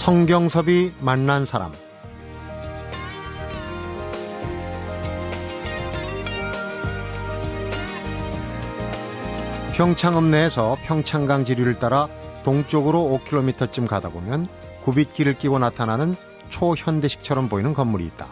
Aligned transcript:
성경섭이 0.00 0.94
만난 1.00 1.44
사람 1.44 1.72
평창읍 9.74 10.24
내에서 10.24 10.78
평창강 10.84 11.44
지류를 11.44 11.78
따라 11.78 12.08
동쪽으로 12.44 13.20
5km쯤 13.26 13.86
가다 13.86 14.08
보면 14.08 14.46
굽잇길을 14.84 15.36
끼고 15.36 15.58
나타나는 15.58 16.16
초현대식처럼 16.48 17.50
보이는 17.50 17.74
건물이 17.74 18.06
있다. 18.06 18.28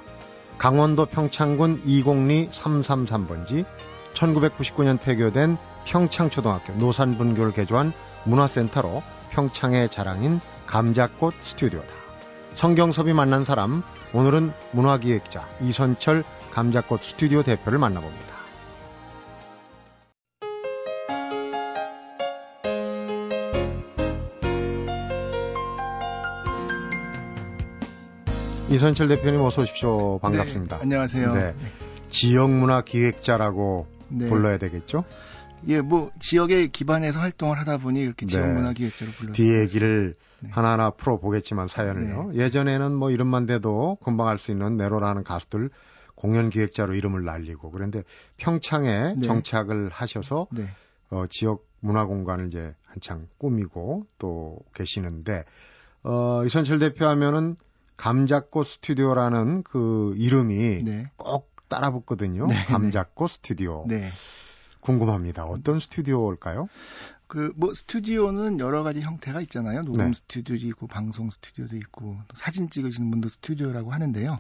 강원도 0.57 1.05
평창군 1.05 1.83
202 1.85 2.49
333번지 2.49 3.67
1999년 4.15 4.99
폐교된 4.99 5.59
평창초등학교 5.85 6.73
노산분교를 6.77 7.53
개조한 7.53 7.93
문화센터로 8.25 9.03
평창의 9.33 9.91
자랑인 9.91 10.41
감자꽃 10.69 11.35
스튜디오다. 11.39 11.89
성경섭이 12.53 13.15
만난 13.15 13.43
사람, 13.43 13.83
오늘은 14.13 14.53
문화기획자 14.73 15.49
이선철 15.63 16.25
감자꽃 16.51 17.03
스튜디오 17.03 17.43
대표를 17.43 17.79
만나봅니다. 17.79 18.37
이선철 28.69 29.09
대표님 29.09 29.41
어서 29.41 29.63
오십시오. 29.63 30.19
반갑습니다. 30.19 30.77
네, 30.77 30.83
안녕하세요. 30.83 31.35
네. 31.35 31.55
지역문화 32.11 32.83
기획자라고 32.83 33.87
네. 34.09 34.29
불러야 34.29 34.59
되겠죠? 34.59 35.05
예, 35.67 35.81
뭐 35.81 36.11
지역에 36.21 36.69
기반해서 36.69 37.21
활동을 37.21 37.59
하다 37.59 37.79
보니 37.79 38.01
이렇게 38.01 38.27
네. 38.27 38.33
지역 38.33 38.53
문화 38.53 38.73
기획자로 38.73 39.11
불러. 39.13 39.33
뒤에 39.33 39.61
얘기를 39.61 40.15
네. 40.41 40.51
하나하나 40.51 40.91
풀어 40.91 41.19
보겠지만 41.19 41.69
사연을요. 41.69 42.31
네. 42.33 42.39
예전에는 42.45 42.95
뭐 42.95 43.11
이름만 43.11 43.47
돼도 43.47 43.99
금방 44.03 44.29
알 44.29 44.39
수 44.39 44.51
있는 44.53 44.77
네로라는 44.77 45.25
가수들 45.25 45.71
공연 46.15 46.49
기획자로 46.51 46.95
이름을 46.95 47.25
날리고 47.25 47.71
그런데 47.71 48.03
평창에 48.37 49.15
네. 49.17 49.27
정착을 49.27 49.91
하셔서 49.91 50.47
어, 51.11 51.25
지역 51.29 51.67
문화 51.81 52.07
공간을 52.07 52.49
이제 52.49 52.75
한창 52.87 53.29
꾸미고 53.39 54.07
또 54.19 54.59
계시는데 54.75 55.45
어, 56.03 56.43
이선철 56.45 56.79
대표 56.79 57.07
하면은 57.07 57.57
감자꽃 57.97 58.67
스튜디오라는 58.67 59.63
그 59.65 60.15
이름이 60.17 60.83
네. 60.85 61.07
꼭 61.17 61.51
따라 61.69 61.91
붙거든요. 61.91 62.47
네, 62.47 62.55
네. 62.55 62.65
감자꽃 62.65 63.31
스튜디오. 63.31 63.87
네. 64.93 64.99
궁금합니다. 64.99 65.45
어떤 65.45 65.81
스튜디오일까요? 65.81 66.69
그 67.29 67.53
뭐 67.57 67.75
스튜디오는 67.75 68.59
여러 68.59 68.83
가지 68.83 69.03
형태가 69.03 69.43
있잖아요. 69.43 69.83
녹음 69.83 70.07
네. 70.07 70.13
스튜디오도 70.15 70.67
있고 70.69 70.87
방송 70.87 71.29
스튜디오도 71.31 71.77
있고 71.77 72.17
사진 72.35 72.71
찍으시는 72.71 73.11
분도 73.11 73.29
스튜디오라고 73.29 73.93
하는데요. 73.93 74.39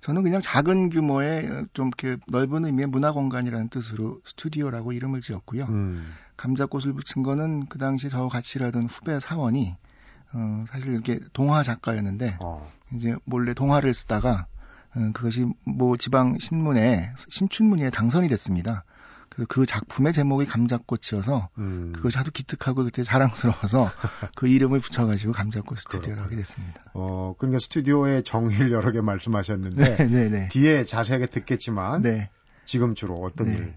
저는 0.00 0.22
그냥 0.22 0.40
작은 0.40 0.90
규모의 0.90 1.66
좀 1.72 1.88
이렇게 1.88 2.22
넓은 2.28 2.64
의미의 2.64 2.86
문화 2.86 3.12
공간이라는 3.12 3.68
뜻으로 3.68 4.20
스튜디오라고 4.24 4.92
이름을 4.92 5.22
지었고요. 5.22 5.64
음. 5.64 6.12
감자꽃을 6.36 6.92
붙인 6.92 7.22
거는 7.24 7.66
그 7.66 7.78
당시 7.78 8.08
저 8.08 8.28
같이 8.28 8.58
일하던 8.58 8.84
후배 8.86 9.18
사원이 9.18 9.76
어, 10.32 10.64
사실 10.68 10.92
이렇게 10.92 11.18
동화 11.32 11.64
작가였는데 11.64 12.36
어. 12.40 12.70
이제 12.94 13.16
몰래 13.24 13.54
동화를 13.54 13.92
쓰다가 13.92 14.46
어, 14.94 15.10
그것이 15.12 15.46
뭐 15.64 15.96
지방 15.96 16.38
신문에 16.38 17.12
신춘문예에 17.28 17.90
당선이 17.90 18.28
됐습니다. 18.28 18.84
그래서 19.30 19.46
그 19.48 19.64
작품의 19.64 20.12
제목이 20.12 20.44
감자꽃이어서 20.44 21.48
음. 21.58 21.92
그것이 21.94 22.18
하도 22.18 22.30
기특하고 22.32 22.84
그때 22.84 23.04
자랑스러워서 23.04 23.88
그 24.36 24.48
이름을 24.48 24.80
붙여가지고 24.80 25.32
감자꽃 25.32 25.78
스튜디오를 25.78 26.22
하게 26.22 26.36
됐습니다. 26.36 26.82
어, 26.94 27.34
그러니까 27.38 27.60
스튜디오의 27.60 28.24
정의를 28.24 28.72
여러 28.72 28.90
개 28.90 29.00
말씀하셨는데 29.00 29.96
네, 29.96 30.06
네, 30.06 30.28
네. 30.28 30.48
뒤에 30.48 30.84
자세하게 30.84 31.26
듣겠지만 31.26 32.02
네. 32.02 32.28
지금 32.64 32.94
주로 32.94 33.14
어떤 33.14 33.48
네. 33.48 33.56
일? 33.56 33.74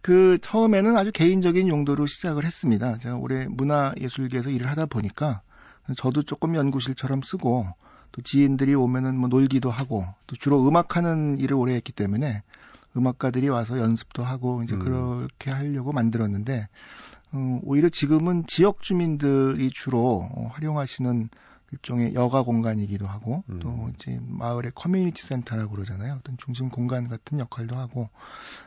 그 0.00 0.38
처음에는 0.40 0.96
아주 0.96 1.12
개인적인 1.12 1.68
용도로 1.68 2.06
시작을 2.06 2.44
했습니다. 2.44 2.98
제가 2.98 3.16
올해 3.16 3.46
문화예술계에서 3.48 4.50
일을 4.50 4.68
하다 4.70 4.86
보니까 4.86 5.42
저도 5.96 6.22
조금 6.22 6.54
연구실처럼 6.54 7.22
쓰고 7.22 7.66
또 8.12 8.22
지인들이 8.22 8.74
오면은 8.74 9.16
뭐 9.16 9.28
놀기도 9.28 9.70
하고 9.70 10.06
또 10.26 10.36
주로 10.36 10.66
음악하는 10.66 11.38
일을 11.38 11.54
오래 11.54 11.74
했기 11.74 11.92
때문에 11.92 12.42
음악가들이 12.96 13.48
와서 13.48 13.78
연습도 13.78 14.24
하고 14.24 14.62
이제 14.62 14.74
음. 14.74 14.80
그렇게 14.80 15.50
하려고 15.50 15.92
만들었는데 15.92 16.68
어, 17.32 17.60
오히려 17.64 17.88
지금은 17.88 18.46
지역 18.46 18.82
주민들이 18.82 19.70
주로 19.70 20.28
어, 20.34 20.48
활용하시는 20.52 21.28
일종의 21.72 22.14
여가 22.14 22.42
공간이기도 22.42 23.06
하고 23.06 23.42
음. 23.50 23.58
또 23.60 23.90
이제 23.94 24.20
마을의 24.22 24.72
community 24.74 25.22
center라고 25.22 25.72
그러잖아요. 25.72 26.14
어떤 26.20 26.36
중심 26.38 26.68
공간 26.68 27.08
같은 27.08 27.40
역할도 27.40 27.74
하고 27.76 28.08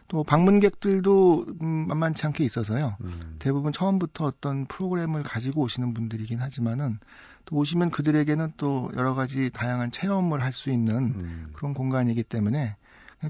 또 0.09 0.23
방문객들도 0.23 1.45
음, 1.61 1.87
만만치 1.87 2.25
않게 2.25 2.43
있어서요. 2.43 2.97
음. 3.01 3.37
대부분 3.39 3.71
처음부터 3.71 4.25
어떤 4.25 4.65
프로그램을 4.65 5.23
가지고 5.23 5.61
오시는 5.61 5.93
분들이긴 5.93 6.39
하지만은 6.39 6.99
또 7.45 7.55
오시면 7.55 7.91
그들에게는 7.91 8.53
또 8.57 8.91
여러 8.95 9.15
가지 9.15 9.49
다양한 9.53 9.91
체험을 9.91 10.41
할 10.41 10.51
수 10.51 10.69
있는 10.69 10.95
음. 10.95 11.49
그런 11.53 11.73
공간이기 11.73 12.23
때문에 12.23 12.75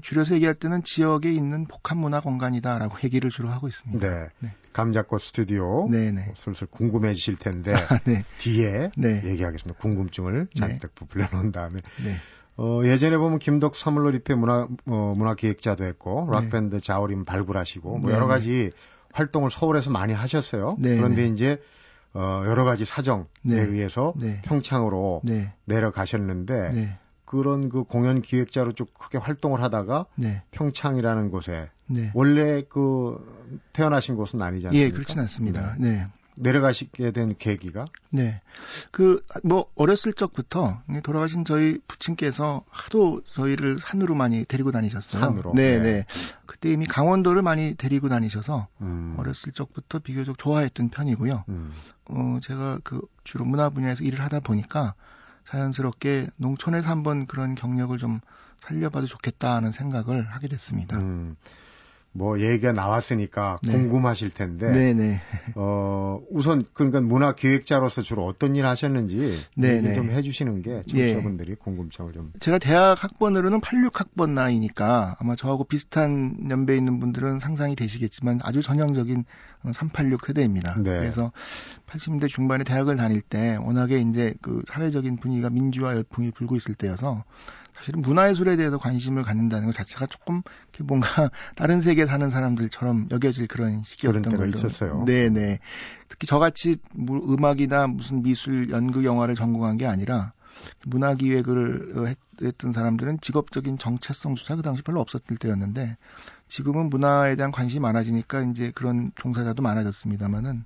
줄여서 0.02 0.34
얘기할 0.34 0.54
때는 0.54 0.84
지역에 0.84 1.32
있는 1.32 1.66
복합 1.66 1.98
문화 1.98 2.20
공간이다라고 2.20 2.98
얘기를 3.04 3.30
주로 3.30 3.50
하고 3.50 3.66
있습니다. 3.66 4.08
네. 4.08 4.28
네. 4.38 4.54
감자꽃 4.72 5.20
스튜디오. 5.20 5.88
네네. 5.90 6.12
네. 6.12 6.32
슬슬 6.36 6.68
궁금해지실 6.68 7.36
텐데 7.36 7.74
아, 7.90 7.98
네. 8.04 8.24
뒤에 8.38 8.90
네. 8.96 9.22
얘기하겠습니다. 9.24 9.80
궁금증을 9.80 10.46
네. 10.46 10.48
잔뜩 10.54 10.94
부풀려 10.94 11.26
놓은 11.32 11.50
다음에. 11.50 11.80
네. 12.04 12.14
어, 12.56 12.82
예전에 12.84 13.16
보면 13.18 13.38
김덕 13.38 13.74
사물로 13.74 14.10
리페 14.10 14.34
문화 14.34 14.68
어, 14.86 15.14
문화 15.16 15.34
기획자도 15.34 15.84
했고 15.84 16.28
락밴드 16.30 16.80
자우림 16.80 17.24
발굴하시고 17.24 17.98
뭐 17.98 18.12
여러 18.12 18.26
가지 18.26 18.70
활동을 19.12 19.50
서울에서 19.50 19.90
많이 19.90 20.12
하셨어요. 20.12 20.76
그런데 20.80 21.26
이제 21.26 21.60
어, 22.12 22.42
여러 22.46 22.64
가지 22.64 22.84
사정에 22.84 23.24
의해서 23.44 24.14
평창으로 24.42 25.22
내려가셨는데 25.64 26.98
그런 27.30 27.68
그 27.68 27.84
공연 27.84 28.22
기획자로 28.22 28.72
좀 28.72 28.88
크게 28.98 29.16
활동을 29.16 29.62
하다가 29.62 30.06
네. 30.16 30.42
평창이라는 30.50 31.30
곳에 31.30 31.70
네. 31.86 32.10
원래 32.12 32.62
그 32.68 33.24
태어나신 33.72 34.16
곳은 34.16 34.42
아니지 34.42 34.66
않습니까? 34.66 34.84
예, 34.84 34.90
그렇진 34.90 35.20
않습니다. 35.20 35.76
네. 35.78 35.92
네. 35.92 36.06
내려가시게 36.40 37.12
된 37.12 37.36
계기가? 37.38 37.84
네. 38.10 38.40
그, 38.90 39.24
뭐, 39.44 39.66
어렸을 39.76 40.12
적부터 40.12 40.82
돌아가신 41.04 41.44
저희 41.44 41.78
부친께서 41.86 42.64
하도 42.68 43.22
저희를 43.34 43.78
산으로 43.78 44.16
많이 44.16 44.44
데리고 44.44 44.72
다니셨어요. 44.72 45.22
산으로? 45.22 45.52
네, 45.54 45.78
네. 45.78 45.82
네. 45.82 46.06
그때 46.46 46.72
이미 46.72 46.84
강원도를 46.84 47.42
많이 47.42 47.76
데리고 47.76 48.08
다니셔서 48.08 48.66
음. 48.80 49.14
어렸을 49.18 49.52
적부터 49.52 50.00
비교적 50.00 50.36
좋아했던 50.36 50.88
편이고요. 50.88 51.44
음. 51.48 51.72
어, 52.06 52.40
제가 52.42 52.80
그 52.82 53.02
주로 53.22 53.44
문화 53.44 53.70
분야에서 53.70 54.02
일을 54.02 54.20
하다 54.20 54.40
보니까 54.40 54.94
자연스럽게 55.48 56.28
농촌에서 56.36 56.88
한번 56.88 57.26
그런 57.26 57.54
경력을 57.54 57.96
좀 57.98 58.20
살려봐도 58.58 59.06
좋겠다 59.06 59.54
하는 59.54 59.72
생각을 59.72 60.22
하게 60.22 60.48
됐습니다. 60.48 60.98
음, 60.98 61.36
뭐 62.12 62.40
얘기가 62.40 62.72
나왔으니까 62.72 63.58
네. 63.62 63.72
궁금하실 63.72 64.30
텐데. 64.30 64.70
네네. 64.70 65.20
어, 65.54 66.20
우선 66.30 66.64
그러니까 66.72 67.00
문화 67.00 67.34
기획자로서 67.34 68.02
주로 68.02 68.26
어떤 68.26 68.56
일 68.56 68.66
하셨는지 68.66 69.40
얘기 69.62 69.94
좀 69.94 70.10
해주시는 70.10 70.62
게 70.62 70.82
청취자분들이 70.88 71.52
예. 71.52 71.54
궁금증을 71.54 72.12
좀. 72.12 72.32
제가 72.40 72.58
대학 72.58 73.02
학번으로는 73.02 73.60
86학번 73.60 74.30
나이니까 74.30 75.16
아마 75.20 75.36
저하고 75.36 75.64
비슷한 75.64 76.50
연배 76.50 76.76
있는 76.76 76.98
분들은 76.98 77.38
상상이 77.38 77.76
되시겠지만 77.76 78.40
아주 78.42 78.60
전형적인 78.60 79.24
386 79.72 80.26
세대입니다. 80.26 80.74
네. 80.76 80.98
그래서 80.98 81.30
80년대 81.86 82.28
중반에 82.28 82.64
대학을 82.64 82.96
다닐 82.96 83.20
때 83.20 83.56
워낙에 83.60 84.00
이제 84.00 84.34
그 84.42 84.62
사회적인 84.66 85.18
분위기가 85.18 85.48
민주화 85.48 85.94
열풍이 85.94 86.32
불고 86.32 86.56
있을 86.56 86.74
때여서 86.74 87.24
사실은 87.80 88.02
문화예술에 88.02 88.56
대해서 88.56 88.76
관심을 88.76 89.22
갖는다는 89.22 89.64
것 89.66 89.74
자체가 89.74 90.06
조금 90.06 90.42
뭔가 90.80 91.30
다른 91.56 91.80
세계에 91.80 92.06
사는 92.06 92.28
사람들처럼 92.28 93.08
여겨질 93.10 93.46
그런 93.46 93.82
시기였던 93.82 94.22
그런 94.22 94.32
때가 94.34 94.44
거죠. 94.44 94.66
있었어요. 94.66 95.04
네네. 95.06 95.60
특히 96.08 96.26
저같이 96.26 96.76
뭐 96.94 97.18
음악이나 97.18 97.86
무슨 97.86 98.22
미술, 98.22 98.70
연극, 98.70 99.04
영화를 99.04 99.34
전공한 99.34 99.78
게 99.78 99.86
아니라 99.86 100.32
문화기획을 100.84 102.14
했던 102.42 102.72
사람들은 102.74 103.20
직업적인 103.20 103.78
정체성 103.78 104.34
조차 104.34 104.56
그 104.56 104.62
당시 104.62 104.82
별로 104.82 105.00
없었을 105.00 105.38
때였는데 105.38 105.94
지금은 106.48 106.90
문화에 106.90 107.36
대한 107.36 107.50
관심이 107.50 107.80
많아지니까 107.80 108.42
이제 108.42 108.72
그런 108.74 109.12
종사자도 109.14 109.62
많아졌습니다만은 109.62 110.64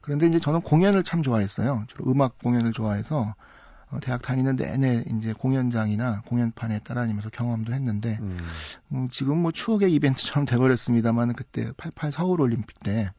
그런데 0.00 0.26
이제 0.26 0.40
저는 0.40 0.62
공연을 0.62 1.04
참 1.04 1.22
좋아했어요. 1.22 1.84
주로 1.86 2.10
음악 2.10 2.38
공연을 2.38 2.72
좋아해서 2.72 3.34
어, 3.90 3.98
대학 4.00 4.22
다니는 4.22 4.56
내내 4.56 5.04
이제 5.18 5.32
공연장이나 5.32 6.22
공연판에 6.26 6.80
따라다니면서 6.80 7.30
경험도 7.30 7.72
했는데 7.72 8.18
음. 8.20 8.38
음, 8.92 9.08
지금 9.10 9.38
뭐 9.38 9.52
추억의 9.52 9.92
이벤트처럼 9.94 10.44
돼버렸습니다만 10.46 11.34
그때 11.34 11.72
88 11.76 12.12
서울 12.12 12.40
올림픽 12.40 12.80
때 12.80 13.10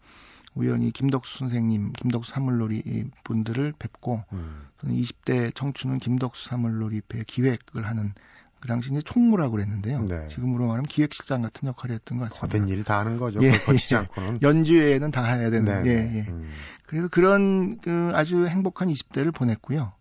우연히 0.55 0.91
김덕수 0.91 1.39
선생님, 1.39 1.93
김덕수 1.93 2.31
사물놀이 2.31 3.05
분들을 3.23 3.73
뵙고 3.79 4.23
음. 4.33 4.67
저는 4.81 4.95
20대 4.95 5.55
청춘은 5.55 5.99
김덕수 5.99 6.49
사물놀이 6.49 7.01
배 7.07 7.19
기획을 7.25 7.85
하는 7.85 8.13
그 8.59 8.67
당시 8.67 8.91
이제 8.91 9.01
총무라고 9.01 9.51
그랬는데요. 9.51 10.01
네. 10.03 10.27
지금으로 10.27 10.65
말하면 10.65 10.85
기획실장 10.87 11.41
같은 11.41 11.67
역할을 11.69 11.95
했던 11.95 12.17
것 12.17 12.25
같습니다. 12.25 12.57
모든 12.57 12.73
일이 12.73 12.83
다 12.83 12.99
하는 12.99 13.17
거죠. 13.17 13.41
예, 13.41 13.51
거치지 13.51 13.95
예. 13.95 13.99
않고는. 13.99 14.39
연주회는 14.43 15.11
다 15.11 15.23
해야 15.23 15.49
되는. 15.49 15.83
네, 15.83 15.89
예, 15.89 15.95
네. 15.95 16.15
예. 16.17 16.21
음. 16.29 16.49
그래서 16.85 17.07
그런 17.07 17.79
그 17.79 18.11
아주 18.13 18.47
행복한 18.47 18.89
20대를 18.89 19.33
보냈고요. 19.33 19.93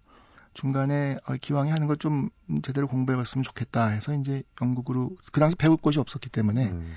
중간에 0.58 1.16
어, 1.26 1.34
기왕에 1.40 1.70
하는 1.70 1.87
걸 1.87 1.99
좀 1.99 2.31
제대로 2.62 2.87
공부해봤으면 2.87 3.43
좋겠다 3.43 3.88
해서 3.88 4.14
이제 4.14 4.43
영국으로 4.62 5.10
그 5.32 5.40
당시 5.40 5.56
배울 5.56 5.76
곳이 5.76 5.99
없었기 5.99 6.31
때문에 6.31 6.69
음. 6.69 6.94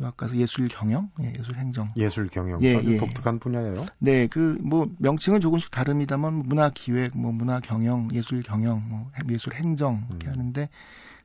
유학 0.00 0.16
가서 0.16 0.36
예술 0.36 0.66
경영, 0.68 1.10
예, 1.22 1.32
예술 1.38 1.56
행정. 1.56 1.92
예술 1.96 2.28
경영. 2.28 2.60
예, 2.62 2.80
예. 2.82 2.96
독특한 2.96 3.38
분야예요. 3.38 3.86
네, 4.00 4.26
그 4.26 4.58
뭐 4.60 4.88
명칭은 4.98 5.40
조금씩 5.40 5.70
다릅니다만 5.70 6.34
문화 6.46 6.70
기획, 6.70 7.16
뭐 7.16 7.30
문화 7.32 7.60
경영, 7.60 8.08
예술 8.12 8.42
경영, 8.42 8.82
뭐 8.88 9.10
예술 9.28 9.54
행정 9.54 10.04
이렇게 10.10 10.26
음. 10.28 10.32
하는데 10.32 10.68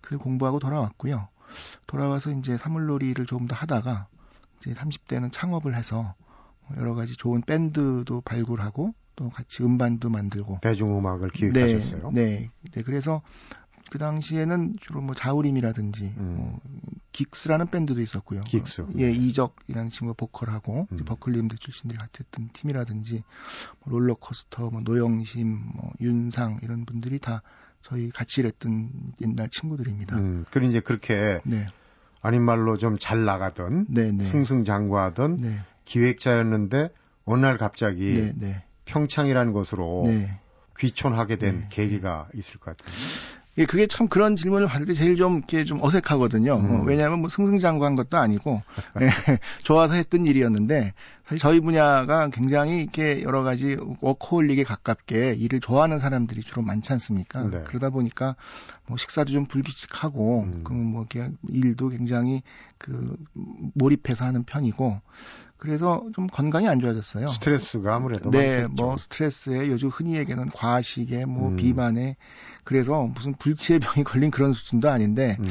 그 0.02 0.18
공부하고 0.18 0.60
돌아왔고요. 0.60 1.28
돌아와서 1.88 2.32
이제 2.32 2.58
사물놀이를 2.58 3.26
조금 3.26 3.48
더 3.48 3.56
하다가 3.56 4.08
이제 4.60 4.72
30대는 4.74 5.32
창업을 5.32 5.76
해서 5.76 6.14
여러 6.78 6.94
가지 6.94 7.16
좋은 7.16 7.42
밴드도 7.42 8.22
발굴하고 8.22 8.94
또 9.20 9.30
같이 9.30 9.64
음반도 9.64 10.10
만들고 10.10 10.60
대중음악을 10.62 11.32
기획하셨어요. 11.32 12.12
네, 12.14 12.24
네, 12.24 12.52
네. 12.72 12.82
그래서 12.84 13.22
그 13.92 13.98
당시에는 13.98 14.76
주로 14.80 15.02
뭐 15.02 15.14
자우림이라든지 15.14 16.14
음. 16.18 16.36
뭐 16.38 16.60
긱스라는 17.12 17.68
밴드도 17.68 18.02
있었고요. 18.02 18.40
긱스. 18.48 18.86
예, 18.98 19.12
이적이라는 19.12 19.90
친구가 19.90 20.16
보컬하고 20.16 20.88
음. 20.90 20.98
버클리음대 21.04 21.58
출신들이 21.58 22.00
같이 22.00 22.24
했던 22.24 22.50
팀이라든지 22.54 23.24
뭐 23.84 23.92
롤러코스터, 24.00 24.70
뭐 24.70 24.80
노영심, 24.82 25.48
뭐 25.76 25.92
윤상 26.00 26.60
이런 26.64 26.86
분들이 26.86 27.20
다 27.20 27.42
저희 27.82 28.12
같이 28.12 28.40
일했던 28.40 28.92
옛날 29.20 29.50
친구들입니다. 29.50 30.16
음, 30.18 30.46
그리 30.50 30.70
이제 30.70 30.80
그렇게 30.80 31.42
네. 31.44 31.66
아닌 32.22 32.44
말로 32.44 32.78
좀 32.78 32.98
잘 32.98 33.26
나가던 33.26 33.88
네, 33.90 34.14
네. 34.14 34.24
승승장구하던 34.24 35.38
네. 35.42 35.60
기획자였는데 35.84 36.92
어느 37.26 37.42
날 37.42 37.58
갑자기 37.58 38.14
네, 38.14 38.34
네. 38.38 38.64
평창이라는 38.90 39.54
곳으로 39.54 40.06
귀촌하게 40.78 41.36
된 41.38 41.66
계기가 41.70 42.28
있을 42.34 42.60
것 42.60 42.78
같아요. 42.78 42.96
예, 43.58 43.66
그게 43.66 43.88
참 43.88 44.08
그런 44.08 44.38
질문을 44.38 44.68
받을 44.68 44.86
때 44.86 44.94
제일 44.94 45.18
좀 45.18 45.38
이렇게 45.38 45.66
좀 45.66 45.84
어색하거든요. 45.84 46.56
음. 46.56 46.72
어, 46.72 46.84
왜냐하면 46.86 47.20
뭐 47.20 47.30
승승장구한 47.30 47.96
것도 47.96 48.18
아니고 48.18 48.62
예, 49.02 49.10
좋아서 49.64 49.96
했던 49.96 50.26
일이었는데 50.26 50.94
사실 51.30 51.38
저희 51.38 51.60
분야가 51.60 52.30
굉장히 52.30 52.82
이렇게 52.82 53.22
여러 53.22 53.44
가지 53.44 53.78
워커홀릭에 54.02 54.64
가깝게 54.64 55.36
일을 55.38 55.60
좋아하는 55.60 56.00
사람들이 56.00 56.42
주로 56.42 56.64
많지 56.64 56.92
않습니까? 56.94 57.44
네. 57.44 57.64
그러다 57.68 57.92
보니까 57.92 58.36
뭐 58.88 58.98
식사도 58.98 59.32
좀 59.32 59.46
불규칙하고 59.46 60.42
음. 60.42 60.64
그뭐 60.64 61.06
이렇게 61.12 61.32
일도 61.48 61.90
굉장히 61.90 62.42
그 62.80 63.16
몰입해서 63.76 64.26
하는 64.26 64.44
편이고 64.44 65.02
그래서 65.58 66.04
좀 66.16 66.26
건강이 66.26 66.68
안 66.68 66.80
좋아졌어요. 66.80 67.28
스트레스가 67.28 67.94
아무래도 67.94 68.32
네, 68.32 68.62
많겠죠. 68.62 68.84
뭐 68.84 68.98
스트레스에 68.98 69.68
요즘 69.68 69.90
흔히 69.90 70.16
얘기하는 70.16 70.50
과식에 70.50 71.26
뭐 71.26 71.50
음. 71.50 71.58
비만에 71.58 72.16
그래서 72.64 73.04
무슨 73.04 73.34
불치의 73.36 73.80
병이 73.80 74.02
걸린 74.04 74.32
그런 74.32 74.54
수준도 74.54 74.90
아닌데 74.90 75.38
음. 75.42 75.46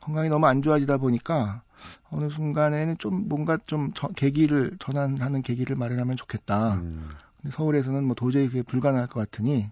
건강이 0.00 0.28
너무 0.28 0.46
안 0.46 0.60
좋아지다 0.60 0.98
보니까 0.98 1.62
어느 2.10 2.28
순간에는 2.28 2.98
좀 2.98 3.28
뭔가 3.28 3.58
좀 3.66 3.92
저, 3.94 4.08
계기를 4.08 4.76
전환하는 4.78 5.42
계기를 5.42 5.76
마련하면 5.76 6.16
좋겠다. 6.16 6.74
음. 6.74 7.08
근데 7.40 7.54
서울에서는 7.54 8.04
뭐 8.04 8.14
도저히 8.14 8.46
그게 8.48 8.62
불가능할 8.62 9.08
것 9.08 9.20
같으니 9.20 9.68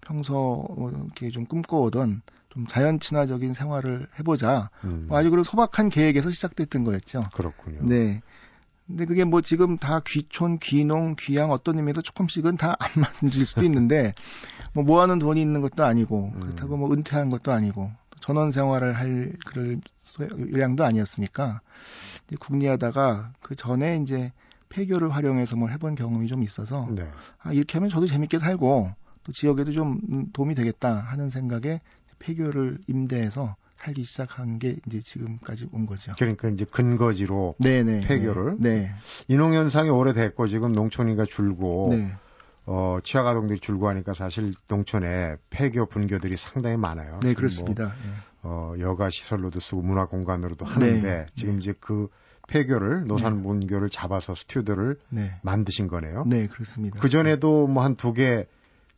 평소 0.00 0.66
이렇게 0.78 1.30
좀 1.30 1.46
꿈꿔오던 1.46 2.22
좀 2.50 2.66
자연 2.68 3.00
친화적인 3.00 3.54
생활을 3.54 4.08
해보자. 4.18 4.70
음. 4.84 5.06
뭐 5.08 5.18
아주 5.18 5.30
그런 5.30 5.44
소박한 5.44 5.88
계획에서 5.88 6.30
시작됐던 6.30 6.84
거였죠. 6.84 7.22
그렇군요. 7.34 7.80
네. 7.82 8.22
근데 8.86 9.04
그게 9.04 9.24
뭐 9.24 9.40
지금 9.40 9.78
다 9.78 10.00
귀촌, 10.06 10.58
귀농, 10.58 11.16
귀양 11.18 11.50
어떤 11.50 11.76
의미에서 11.76 12.02
조금씩은 12.02 12.56
다 12.56 12.76
안 12.78 12.90
맞을 12.94 13.44
수도 13.46 13.64
있는데 13.64 14.12
뭐 14.72 14.84
모아놓은 14.84 15.18
돈이 15.18 15.40
있는 15.40 15.60
것도 15.60 15.84
아니고 15.84 16.32
음. 16.34 16.40
그렇다고 16.40 16.76
뭐 16.76 16.92
은퇴한 16.92 17.28
것도 17.28 17.50
아니고 17.52 17.90
전원 18.20 18.52
생활을 18.52 18.96
할 18.96 19.32
그럴 19.46 19.80
요량도 20.52 20.84
아니었으니까 20.84 21.60
국리하다가 22.38 23.32
그 23.40 23.54
전에 23.54 23.98
이제 24.02 24.32
폐교를 24.68 25.14
활용해서 25.14 25.56
뭘 25.56 25.70
해본 25.72 25.94
경험이 25.94 26.26
좀 26.28 26.42
있어서 26.42 26.88
네. 26.90 27.08
아 27.38 27.52
이렇게 27.52 27.78
하면 27.78 27.90
저도 27.90 28.06
재밌게 28.06 28.38
살고 28.38 28.92
또 29.24 29.32
지역에도 29.32 29.72
좀 29.72 30.00
도움이 30.32 30.54
되겠다 30.54 30.94
하는 30.96 31.30
생각에 31.30 31.80
폐교를 32.18 32.78
임대해서 32.86 33.56
살기 33.76 34.04
시작한 34.04 34.58
게 34.58 34.76
이제 34.86 35.00
지금까지 35.02 35.68
온 35.72 35.86
거죠. 35.86 36.12
그러니까 36.18 36.48
이제 36.48 36.64
근거지로 36.64 37.54
네네, 37.58 38.00
폐교를 38.00 38.56
네. 38.58 38.70
네. 38.70 38.94
인홍 39.28 39.52
현상이 39.52 39.90
오래됐고 39.90 40.48
지금 40.48 40.72
농촌인가 40.72 41.26
줄고 41.26 41.88
네. 41.90 42.12
어, 42.66 42.98
취약 43.02 43.26
아동들이 43.26 43.60
줄고 43.60 43.88
하니까 43.88 44.12
사실 44.14 44.52
농촌에 44.68 45.36
폐교 45.50 45.86
분교들이 45.86 46.36
상당히 46.36 46.76
많아요. 46.76 47.20
네, 47.22 47.34
그렇습니다. 47.34 47.84
뭐, 47.84 47.92
네. 47.92 48.10
어, 48.42 48.74
여가 48.80 49.08
시설로도 49.10 49.60
쓰고 49.60 49.82
문화 49.82 50.06
공간으로도 50.06 50.64
하는데 50.66 51.00
네. 51.02 51.26
지금 51.34 51.54
네. 51.54 51.58
이제 51.60 51.74
그 51.78 52.08
폐교를 52.48 53.06
노산 53.06 53.42
분교를 53.42 53.88
잡아서 53.88 54.34
스튜디오를 54.34 54.98
만드신 55.42 55.88
거네요. 55.88 56.24
네, 56.26 56.46
그렇습니다. 56.46 57.00
그 57.00 57.08
전에도 57.08 57.66
뭐 57.66 57.82
한 57.82 57.96
두 57.96 58.12
개 58.12 58.46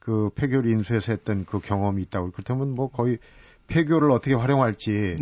그 0.00 0.30
폐교를 0.34 0.70
인수해서 0.70 1.12
했던 1.12 1.44
그 1.44 1.60
경험이 1.60 2.00
있다고 2.02 2.30
그렇다면 2.30 2.74
뭐 2.74 2.90
거의 2.90 3.18
폐교를 3.66 4.10
어떻게 4.10 4.32
활용할지. 4.34 5.16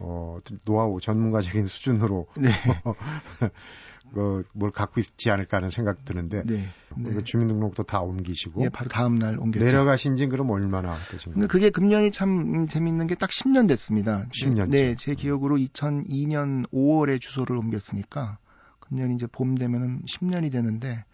어, 0.00 0.36
노하우 0.66 1.00
전문가적인 1.00 1.66
수준으로 1.66 2.26
네. 2.36 2.50
그, 4.14 4.44
뭘 4.52 4.70
갖고 4.70 5.00
있지 5.00 5.30
않을까 5.30 5.58
하는 5.58 5.70
생각 5.70 6.04
드는데 6.04 6.44
네. 6.44 6.64
네. 6.96 7.10
그 7.10 7.24
주민등록도 7.24 7.82
다 7.82 8.00
옮기시고 8.00 8.62
예, 8.62 8.68
바로 8.68 8.88
다음 8.88 9.16
날 9.16 9.38
옮겼죠. 9.38 9.64
내려가신 9.64 10.16
지 10.16 10.26
그럼 10.28 10.50
얼마나 10.50 10.96
되신가요? 11.10 11.48
그게 11.48 11.70
금년이 11.70 12.12
참 12.12 12.66
재밌는 12.68 13.08
게 13.08 13.16
딱 13.16 13.30
10년 13.30 13.66
됐습니다. 13.68 14.26
10년. 14.30 14.70
네, 14.70 14.94
제 14.94 15.14
기억으로 15.14 15.56
2002년 15.56 16.68
5월에 16.70 17.20
주소를 17.20 17.56
옮겼으니까 17.56 18.38
금년 18.80 19.12
이제 19.12 19.26
봄 19.26 19.54
되면은 19.56 20.02
10년이 20.02 20.52
되는데 20.52 21.04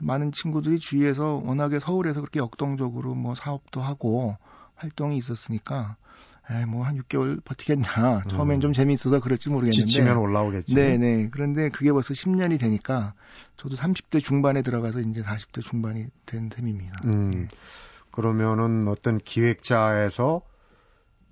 많은 0.00 0.32
친구들이 0.32 0.78
주위에서 0.78 1.40
워낙에 1.44 1.78
서울에서 1.78 2.20
그렇게 2.20 2.38
역동적으로 2.40 3.14
뭐 3.14 3.34
사업도 3.34 3.80
하고 3.80 4.36
활동이 4.74 5.16
있었으니까 5.16 5.96
뭐한 6.68 6.98
6개월 7.02 7.42
버티겠냐. 7.44 8.24
처음엔 8.28 8.58
음. 8.58 8.60
좀 8.60 8.72
재미있어서 8.72 9.20
그럴지 9.20 9.50
모르겠는데. 9.50 9.76
지치면 9.76 10.16
올라오겠지. 10.16 10.74
네네. 10.74 11.30
그런데 11.30 11.68
그게 11.70 11.92
벌써 11.92 12.14
10년이 12.14 12.60
되니까 12.60 13.14
저도 13.56 13.76
30대 13.76 14.22
중반에 14.22 14.62
들어가서 14.62 15.00
이제 15.00 15.22
40대 15.22 15.62
중반이 15.62 16.06
된 16.24 16.50
셈입니다. 16.54 17.00
음. 17.06 17.30
네. 17.30 17.48
그러면은 18.10 18.88
어떤 18.88 19.18
기획자에서 19.18 20.42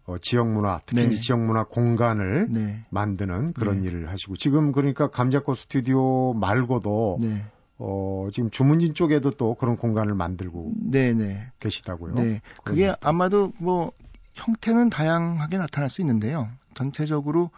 어, 0.07 0.19
지역 0.19 0.49
문화, 0.51 0.81
특히 0.85 1.09
네. 1.09 1.15
지역 1.15 1.41
문화 1.41 1.65
공간을 1.65 2.49
네. 2.51 2.85
만드는 2.91 3.55
그런 3.55 3.81
네. 3.81 3.89
일을 3.89 4.11
하시고 4.11 4.37
지금 4.37 4.71
그러니까 4.73 5.09
감자꽃 5.09 5.57
스튜디오 5.57 6.35
말고도 6.35 7.19
네. 7.23 7.45
어, 7.79 8.29
지금 8.33 8.51
주문진 8.51 8.95
쪽에도 8.95 9.31
또 9.31 9.55
그런 9.55 9.77
공간을 9.77 10.15
만들고 10.15 10.73
네네. 10.91 11.53
계시다고요. 11.59 12.15
네. 12.17 12.43
그게 12.65 12.95
아마도 13.01 13.53
뭐 13.59 13.93
형태는 14.35 14.91
다양하게 14.91 15.59
나타날 15.59 15.91
수 15.91 16.01
있는데요. 16.03 16.49
전체적으로 16.75 17.51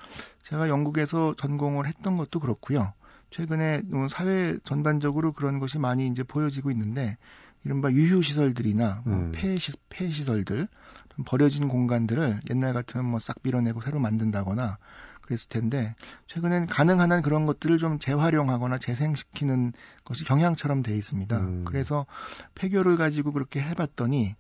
제가 0.43 0.69
영국에서 0.69 1.35
전공을 1.37 1.87
했던 1.87 2.17
것도 2.17 2.41
그렇고요. 2.41 2.93
최근에 3.31 3.83
뭐 3.87 4.09
사회 4.09 4.57
전반적으로 4.65 5.33
그런 5.33 5.59
것이 5.59 5.79
많이 5.79 6.07
이제 6.07 6.23
보여지고 6.23 6.71
있는데 6.71 7.17
이른바 7.65 7.91
유휴 7.91 8.23
시설들이나 8.23 9.03
뭐 9.05 9.15
음. 9.17 9.33
폐시, 9.35 9.73
폐시설들, 9.89 10.69
좀 11.15 11.25
버려진 11.25 11.67
공간들을 11.67 12.43
옛날 12.51 12.73
같으면 12.73 13.07
뭐 13.07 13.19
싹 13.19 13.37
밀어내고 13.43 13.81
새로 13.81 13.99
만든다거나 13.99 14.79
그랬을 15.23 15.49
텐데 15.49 15.95
최근엔 16.29 16.67
가능한 16.69 17.11
한 17.11 17.23
그런 17.23 17.45
것들을 17.47 17.79
좀 17.79 17.99
재활용하거나 17.99 18.79
재생시키는 18.79 19.73
것이 20.05 20.25
경향처럼 20.25 20.83
돼 20.83 20.95
있습니다. 20.95 21.37
음. 21.39 21.65
그래서 21.67 22.07
폐교를 22.55 22.97
가지고 22.97 23.33
그렇게 23.33 23.61
해봤더니 23.61 24.27
뭐 24.27 24.35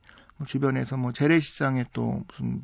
주변에서 0.45 0.97
뭐 0.97 1.12
재래시장에 1.12 1.87
또 1.93 2.23
무슨 2.28 2.62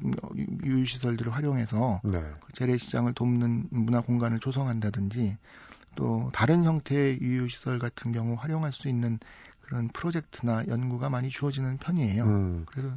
유유시설들을 0.63 1.33
활용해서 1.33 2.01
네. 2.05 2.19
그 2.41 2.53
재래시장을 2.53 3.15
돕는 3.15 3.69
문화 3.71 4.01
공간을 4.01 4.41
조성한다든지 4.41 5.39
또 5.95 6.31
다른 6.33 6.65
형태의 6.65 7.21
유유시설 7.21 7.79
같은 7.79 8.13
경우 8.13 8.35
활용할 8.35 8.73
수 8.73 8.89
있는 8.89 9.19
그런 9.61 9.89
프로젝트나 9.89 10.65
연구가 10.69 11.09
많이 11.09 11.31
주어지는 11.31 11.79
편이에요. 11.79 12.25
음. 12.25 12.67
그래서 12.67 12.91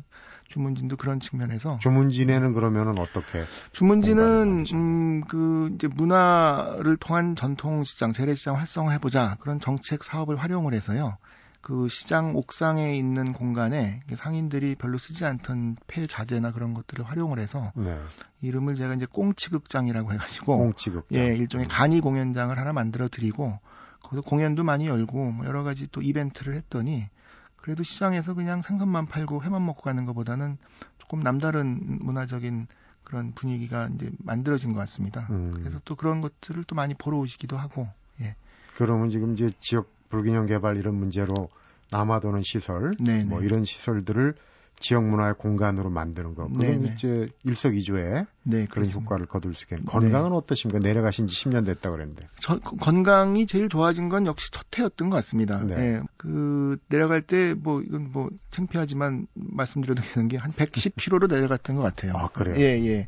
주문진도 0.49 0.97
그런 0.97 1.19
측면에서 1.21 1.77
주문진에는 1.79 2.53
그러면은 2.53 2.97
어떻게 2.97 3.45
주문진은 3.71 4.65
음그 4.73 5.71
이제 5.75 5.87
문화를 5.87 6.97
통한 6.97 7.35
전통 7.35 7.83
시장 7.85 8.11
재래시장 8.11 8.57
활성화해 8.57 8.99
보자 8.99 9.37
그런 9.39 9.59
정책 9.59 10.03
사업을 10.03 10.35
활용을 10.35 10.73
해서요. 10.73 11.17
그 11.65 11.89
시장 11.89 12.35
옥상에 12.35 12.95
있는 12.95 13.33
공간에 13.33 13.99
상인들이 14.13 14.75
별로 14.75 14.99
쓰지 14.99 15.25
않던 15.25 15.77
폐자재나 15.87 16.51
그런 16.51 16.75
것들을 16.75 17.03
활용을 17.03 17.39
해서 17.39 17.71
네. 17.73 17.99
이름을 18.41 18.75
제가 18.75 18.93
이제 18.93 19.07
꽁치극장이라고 19.07 20.13
해가지고 20.13 20.57
꽁치극장. 20.59 21.19
예 21.19 21.35
일종의 21.35 21.67
간이 21.67 22.01
공연장을 22.01 22.55
하나 22.55 22.71
만들어 22.71 23.07
드리고 23.07 23.57
거기서 24.03 24.21
공연도 24.21 24.63
많이 24.63 24.85
열고 24.85 25.31
뭐 25.31 25.47
여러 25.47 25.63
가지 25.63 25.87
또 25.91 26.03
이벤트를 26.03 26.53
했더니 26.53 27.09
그래도 27.55 27.81
시장에서 27.81 28.35
그냥 28.35 28.61
생선만 28.61 29.07
팔고 29.07 29.41
회만 29.41 29.65
먹고 29.65 29.81
가는 29.81 30.05
것보다는 30.05 30.59
조금 30.99 31.23
남다른 31.23 31.97
문화적인 31.99 32.67
그런 33.03 33.31
분위기가 33.33 33.89
이제 33.95 34.11
만들어진 34.19 34.71
것 34.71 34.77
같습니다. 34.81 35.25
음. 35.31 35.49
그래서 35.55 35.79
또 35.83 35.95
그런 35.95 36.21
것들을 36.21 36.63
또 36.65 36.75
많이 36.75 36.93
보러 36.93 37.17
오시기도 37.17 37.57
하고. 37.57 37.87
예. 38.21 38.35
그러면 38.75 39.09
지금 39.09 39.33
이제 39.33 39.49
지역 39.57 39.94
불균형 40.09 40.45
개발 40.45 40.77
이런 40.77 40.95
문제로 40.95 41.49
남아도는 41.91 42.43
시설, 42.43 42.95
네네. 42.99 43.25
뭐 43.25 43.39
네. 43.39 43.45
이런 43.45 43.65
시설들을 43.65 44.35
지역 44.77 45.05
문화의 45.05 45.35
공간으로 45.35 45.89
만드는 45.89 46.35
거. 46.35 46.47
그건 46.47 46.59
네네. 46.59 46.93
이제 46.95 47.29
일석이조의 47.45 48.25
네, 48.43 48.51
그런 48.51 48.67
그렇습니다. 48.67 48.99
효과를 48.99 49.25
거둘 49.25 49.53
수 49.53 49.63
있겠네요. 49.63 49.85
건강은 49.85 50.31
네. 50.31 50.35
어떠십니까? 50.35 50.79
내려가신 50.79 51.27
지 51.27 51.35
10년 51.45 51.65
됐다 51.65 51.91
그랬는데. 51.91 52.27
저, 52.41 52.59
건강이 52.59 53.47
제일 53.47 53.69
좋아진 53.69 54.09
건 54.09 54.25
역시 54.25 54.51
첫 54.51 54.65
해였던 54.77 55.09
것 55.09 55.15
같습니다. 55.17 55.61
네. 55.63 55.75
네. 55.75 56.01
그 56.17 56.77
내려갈 56.89 57.21
때 57.21 57.53
뭐 57.53 57.81
이건 57.81 58.11
뭐 58.11 58.29
창피하지만 58.51 59.27
말씀드려도 59.33 60.01
되는 60.13 60.27
게 60.27 60.35
한 60.37 60.51
110kg로 60.51 61.29
내려갔던 61.29 61.77
것 61.77 61.81
같아요. 61.81 62.11
아, 62.15 62.27
그래요? 62.27 62.55
예, 62.57 62.85
예. 62.85 63.07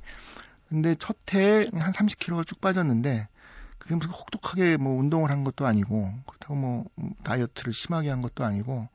근데 0.69 0.95
첫 0.95 1.17
해에 1.33 1.65
한 1.73 1.91
30kg가 1.91 2.45
쭉 2.47 2.61
빠졌는데 2.61 3.27
그게 3.87 3.95
무슨 3.95 4.11
혹독하게 4.11 4.77
뭐 4.77 4.99
운동을 4.99 5.31
한 5.31 5.45
것도 5.45 5.65
아니고 5.65 6.11
그렇다고 6.27 6.55
뭐 6.55 6.85
다이어트를 7.23 7.71
심하게 7.71 8.09
한 8.09 8.19
것도 8.19 8.43
아니고 8.43 8.89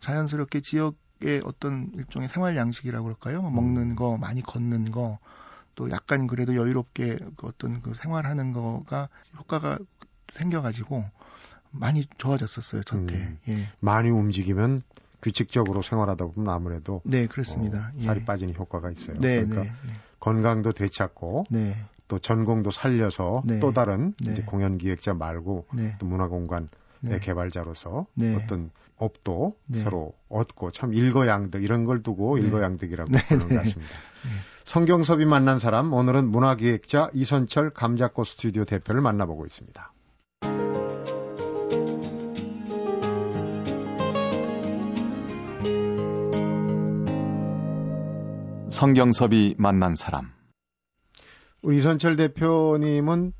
자연스럽게 0.00 0.60
지역의 0.60 1.40
어떤 1.44 1.90
일종의 1.94 2.28
생활 2.28 2.54
양식이라고 2.54 3.04
그럴까요? 3.04 3.40
뭐 3.40 3.50
먹는 3.50 3.96
거, 3.96 4.18
많이 4.18 4.42
걷는 4.42 4.90
거, 4.90 5.18
또 5.74 5.90
약간 5.90 6.26
그래도 6.26 6.54
여유롭게 6.56 7.16
그 7.36 7.46
어떤 7.46 7.80
그 7.80 7.94
생활하는 7.94 8.52
거가 8.52 9.08
효과가 9.38 9.78
생겨가지고 10.34 11.04
많이 11.70 12.06
좋아졌었어요 12.18 12.82
저때. 12.82 13.14
음, 13.14 13.38
예. 13.48 13.54
많이 13.80 14.10
움직이면 14.10 14.82
규칙적으로 15.22 15.80
생활하다 15.80 16.26
보면 16.26 16.52
아무래도 16.52 17.00
네 17.04 17.26
그렇습니다. 17.26 17.92
어, 17.94 18.02
살이 18.02 18.20
예. 18.20 18.24
빠지는 18.26 18.54
효과가 18.54 18.90
있어요. 18.90 19.16
네, 19.20 19.46
그러니까 19.46 19.62
네, 19.62 19.68
네. 19.68 19.94
건강도 20.20 20.72
되찾고 20.72 21.46
네. 21.48 21.76
또 22.08 22.18
전공도 22.18 22.70
살려서 22.70 23.42
네. 23.44 23.60
또 23.60 23.72
다른 23.72 24.14
네. 24.24 24.32
이제 24.32 24.42
공연 24.42 24.78
기획자 24.78 25.14
말고 25.14 25.66
네. 25.74 25.92
또 25.98 26.06
문화공간 26.06 26.68
의 27.06 27.20
개발자로서 27.20 28.06
어떤 28.34 28.70
업도 28.96 29.52
서로 29.74 30.14
얻고 30.30 30.70
참 30.70 30.94
일거양득 30.94 31.62
이런 31.62 31.84
걸 31.84 32.02
두고 32.02 32.38
일거양득이라고 32.38 33.12
부르는 33.12 33.48
것 33.48 33.56
같습니다. 33.56 33.94
성경섭이 34.64 35.26
만난 35.26 35.58
사람 35.58 35.92
오늘은 35.92 36.28
문화기획자 36.28 37.10
이선철 37.12 37.70
감자꽃 37.70 38.26
스튜디오 38.26 38.64
대표를 38.64 39.02
만나보고 39.02 39.44
있습니다. 39.44 39.92
성경섭이 48.70 49.56
만난 49.58 49.94
사람. 49.94 50.43
우리 51.64 51.78
이선철 51.78 52.16
대표님은 52.16 53.32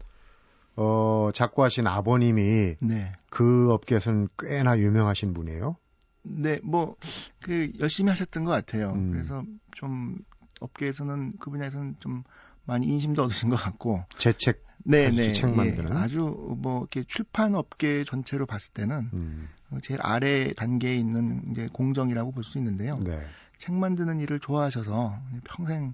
어, 0.77 1.29
작고하신 1.35 1.87
아버님이 1.87 2.77
네. 2.81 3.13
그 3.29 3.71
업계에서는 3.71 4.29
꽤나 4.39 4.79
유명하신 4.79 5.35
분이에요. 5.35 5.77
네, 6.23 6.59
뭐, 6.65 6.97
그, 7.43 7.71
열심히 7.81 8.09
하셨던 8.09 8.45
것 8.45 8.51
같아요. 8.51 8.93
음. 8.93 9.13
그래서 9.13 9.45
좀, 9.73 10.17
업계에서는, 10.61 11.35
그 11.39 11.51
분야에서는 11.51 11.97
좀 12.01 12.25
많이 12.65 12.87
인심도 12.87 13.23
얻으신 13.25 13.51
것 13.51 13.57
같고. 13.57 14.05
제 14.17 14.33
책, 14.33 14.65
네, 14.85 15.11
네. 15.11 15.33
책 15.33 15.55
만드는. 15.55 15.91
예, 15.91 15.95
아주 15.95 16.57
뭐, 16.59 16.81
이렇게 16.81 17.05
출판 17.07 17.55
업계 17.55 18.05
전체로 18.05 18.47
봤을 18.47 18.73
때는, 18.73 19.11
음. 19.13 19.49
제일 19.83 20.01
아래 20.03 20.55
단계에 20.55 20.97
있는 20.97 21.43
이제 21.53 21.69
공정이라고 21.73 22.33
볼 22.33 22.43
수 22.43 22.57
있는데요. 22.57 22.97
네. 23.05 23.23
책 23.59 23.75
만드는 23.75 24.19
일을 24.19 24.41
좋아하셔서 24.41 25.19
평생 25.45 25.93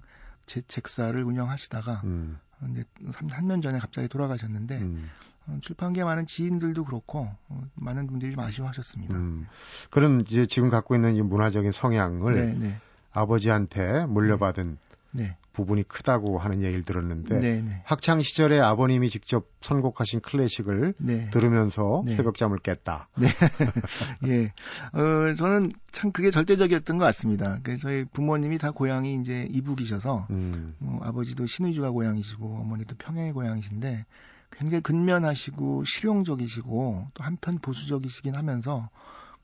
제 0.51 0.61
책사를 0.67 1.23
운영하시다가 1.23 2.01
음. 2.03 2.37
이제 2.71 2.83
3, 3.13 3.29
3년 3.29 3.63
전에 3.63 3.79
갑자기 3.79 4.09
돌아가셨는데 4.09 4.79
음. 4.81 5.09
어, 5.47 5.57
출판계 5.61 6.03
많은 6.03 6.27
지인들도 6.27 6.83
그렇고 6.83 7.33
어, 7.47 7.63
많은 7.75 8.05
분들이 8.05 8.33
좀 8.33 8.41
아쉬워하셨습니다. 8.41 9.15
음. 9.15 9.47
그럼 9.91 10.19
이제 10.27 10.45
지금 10.45 10.69
갖고 10.69 10.93
있는 10.93 11.15
이 11.15 11.21
문화적인 11.21 11.71
성향을 11.71 12.35
네, 12.35 12.53
네. 12.53 12.81
아버지한테 13.13 14.05
물려받은 14.07 14.77
네. 15.11 15.35
부분이 15.53 15.83
크다고 15.83 16.37
하는 16.37 16.61
얘기를 16.61 16.83
들었는데 16.83 17.39
네네. 17.39 17.61
네. 17.61 17.81
학창 17.85 18.21
시절에 18.21 18.59
아버님이 18.59 19.09
직접 19.09 19.47
선곡하신 19.61 20.21
클래식을 20.21 20.93
네. 20.97 21.29
들으면서 21.29 22.03
네. 22.05 22.15
새벽잠을 22.15 22.57
깼다. 22.59 23.09
네. 23.17 23.27
예. 24.27 24.53
어, 24.97 25.33
저는 25.33 25.71
참 25.91 26.11
그게 26.11 26.31
절대적이었던 26.31 26.97
것 26.97 27.05
같습니다. 27.05 27.59
그 27.63 27.77
저희 27.77 28.05
부모님이 28.05 28.57
다 28.57 28.71
고향이 28.71 29.15
이제 29.15 29.47
이북이셔서 29.51 30.27
음. 30.29 30.75
어, 30.79 30.99
아버지도 31.03 31.45
신의주가 31.45 31.91
고향이시고 31.91 32.45
어머니도 32.61 32.95
평양의 32.97 33.33
고향이신데 33.33 34.05
굉장히 34.51 34.81
근면하시고 34.81 35.83
실용적이시고 35.85 37.07
또 37.13 37.23
한편 37.23 37.59
보수적이시긴 37.59 38.35
하면서 38.35 38.89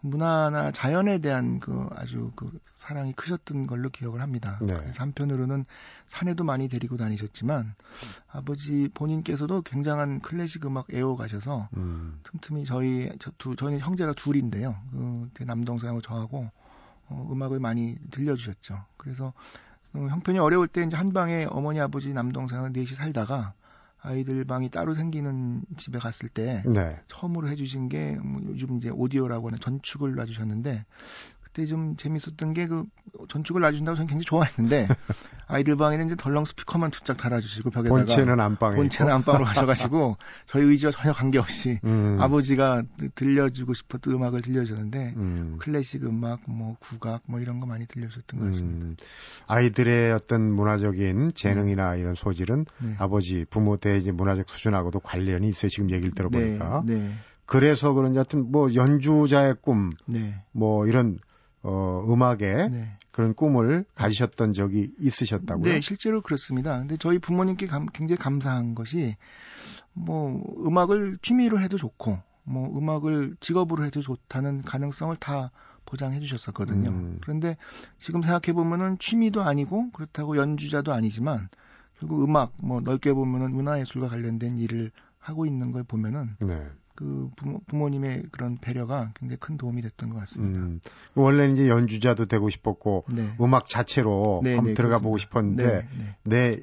문화나 0.01 0.71
자연에 0.71 1.19
대한 1.19 1.59
그 1.59 1.89
아주 1.95 2.31
그 2.35 2.59
사랑이 2.73 3.13
크셨던 3.13 3.67
걸로 3.67 3.89
기억을 3.89 4.21
합니다. 4.21 4.59
네. 4.61 4.75
그래서 4.75 5.01
한편으로는 5.01 5.65
산에도 6.07 6.43
많이 6.43 6.69
데리고 6.69 6.97
다니셨지만 6.97 7.75
아버지 8.31 8.89
본인께서도 8.93 9.63
굉장한 9.63 10.21
클래식 10.21 10.65
음악 10.65 10.93
애호가셔서 10.93 11.69
음. 11.77 12.19
틈틈이 12.23 12.65
저희 12.65 13.11
저 13.19 13.31
두, 13.37 13.55
저희 13.55 13.79
형제가 13.79 14.13
둘인데요. 14.13 14.75
그 15.33 15.43
남동생하고 15.43 16.01
저하고 16.01 16.49
어, 17.09 17.29
음악을 17.31 17.59
많이 17.59 17.97
들려주셨죠. 18.11 18.83
그래서 18.97 19.33
어, 19.93 19.99
형편이 19.99 20.39
어려울 20.39 20.67
때 20.67 20.83
이제 20.83 20.95
한 20.95 21.13
방에 21.13 21.45
어머니 21.49 21.79
아버지 21.79 22.13
남동생을 22.13 22.71
넷이 22.73 22.87
살다가 22.87 23.53
아이들 24.01 24.45
방이 24.45 24.69
따로 24.69 24.93
생기는 24.93 25.63
집에 25.75 25.99
갔을 25.99 26.29
때 26.29 26.63
네. 26.65 26.99
처음으로 27.07 27.49
해주신 27.49 27.89
게뭐 27.89 28.41
요즘 28.45 28.77
이제 28.77 28.89
오디오라고 28.89 29.47
하는 29.47 29.59
전축을 29.59 30.15
놔주셨는데 30.15 30.85
그때 31.57 31.65
좀 31.65 31.95
재밌었던 31.97 32.53
게 32.53 32.67
그 32.67 32.85
전축을 33.29 33.61
놔주신다고 33.61 33.95
저는 33.95 34.07
굉장히 34.07 34.25
좋아했는데 34.25 34.87
아이들 35.47 35.75
방에는 35.77 36.05
이제 36.05 36.15
덜렁 36.15 36.45
스피커만 36.45 36.91
두 36.91 37.01
짝 37.07 37.15
달아주시고 37.17 37.69
벽에다가 37.69 37.95
본체는 37.95 38.39
안방에 38.39 38.75
본체는 38.75 39.11
안방으로 39.13 39.45
가셔가지고 39.45 40.17
저희 40.45 40.63
의지와 40.63 40.91
전혀 40.91 41.13
관계없이 41.13 41.79
음. 41.85 42.17
아버지가 42.19 42.83
들려주고 43.15 43.73
싶었던 43.73 44.13
음악을 44.13 44.41
들려주셨는데 44.41 45.13
음. 45.15 45.55
클래식 45.59 46.03
음악, 46.03 46.41
뭐 46.47 46.75
국악, 46.79 47.21
뭐 47.27 47.39
이런 47.39 47.59
거 47.59 47.65
많이 47.65 47.87
들려주셨던 47.87 48.39
것 48.39 48.45
같습니다. 48.47 48.85
음. 48.87 48.95
아이들의 49.47 50.11
어떤 50.11 50.51
문화적인 50.51 51.31
재능이나 51.33 51.93
네. 51.93 52.01
이런 52.01 52.13
소질은 52.13 52.65
네. 52.79 52.95
아버지 52.99 53.45
부모 53.49 53.77
때 53.77 53.97
이제 53.97 54.11
문화적 54.11 54.49
수준하고도 54.49 54.99
관련이 54.99 55.47
있어요. 55.47 55.69
지금 55.69 55.91
얘기를 55.91 56.11
들어보니까. 56.11 56.83
네. 56.85 56.95
네. 56.95 57.13
그래서 57.45 57.93
그런지 57.93 58.17
하여튼 58.17 58.51
뭐 58.51 58.73
연주자의 58.75 59.55
꿈, 59.61 59.91
네. 60.05 60.35
뭐 60.51 60.85
이런 60.85 61.17
어, 61.63 62.05
음악에 62.07 62.69
네. 62.69 62.97
그런 63.11 63.33
꿈을 63.33 63.85
가지셨던 63.95 64.53
적이 64.53 64.93
있으셨다고요? 64.99 65.73
네, 65.73 65.81
실제로 65.81 66.21
그렇습니다. 66.21 66.77
근데 66.77 66.97
저희 66.97 67.17
부모님께 67.19 67.67
감, 67.67 67.87
굉장히 67.87 68.17
감사한 68.17 68.75
것이 68.75 69.15
뭐 69.93 70.41
음악을 70.65 71.17
취미로 71.21 71.59
해도 71.59 71.77
좋고 71.77 72.19
뭐 72.43 72.77
음악을 72.77 73.37
직업으로 73.39 73.85
해도 73.85 74.01
좋다는 74.01 74.61
가능성을 74.61 75.15
다 75.17 75.51
보장해 75.85 76.19
주셨었거든요. 76.19 76.89
음. 76.89 77.17
그런데 77.21 77.57
지금 77.99 78.21
생각해 78.21 78.53
보면은 78.53 78.97
취미도 78.99 79.41
아니고 79.41 79.91
그렇다고 79.91 80.37
연주자도 80.37 80.93
아니지만 80.93 81.49
결국 81.99 82.23
음악 82.23 82.53
뭐 82.57 82.81
넓게 82.81 83.13
보면은 83.13 83.51
문화예술과 83.51 84.09
관련된 84.09 84.57
일을 84.57 84.91
하고 85.17 85.45
있는 85.45 85.71
걸 85.71 85.83
보면은 85.83 86.35
네. 86.39 86.67
그 86.97 87.29
부모, 87.35 87.59
부모 87.67 87.89
님의 87.89 88.23
그런 88.31 88.57
배려가 88.57 89.11
굉장히 89.13 89.37
큰 89.39 89.55
도움이 89.55 89.83
됐던 89.83 90.09
것 90.09 90.17
같습니다. 90.21 90.59
음, 90.59 90.81
원래는 91.13 91.53
이제 91.53 91.69
연주자도 91.69 92.25
되고 92.25 92.49
싶었고 92.49 93.05
네. 93.13 93.35
음악 93.39 93.67
자체로 93.67 94.41
네, 94.43 94.55
한번 94.55 94.71
네, 94.71 94.73
들어가 94.73 94.97
보고 94.97 95.19
싶었는데 95.19 95.63
네, 95.63 95.87
네. 95.97 96.15
내 96.23 96.59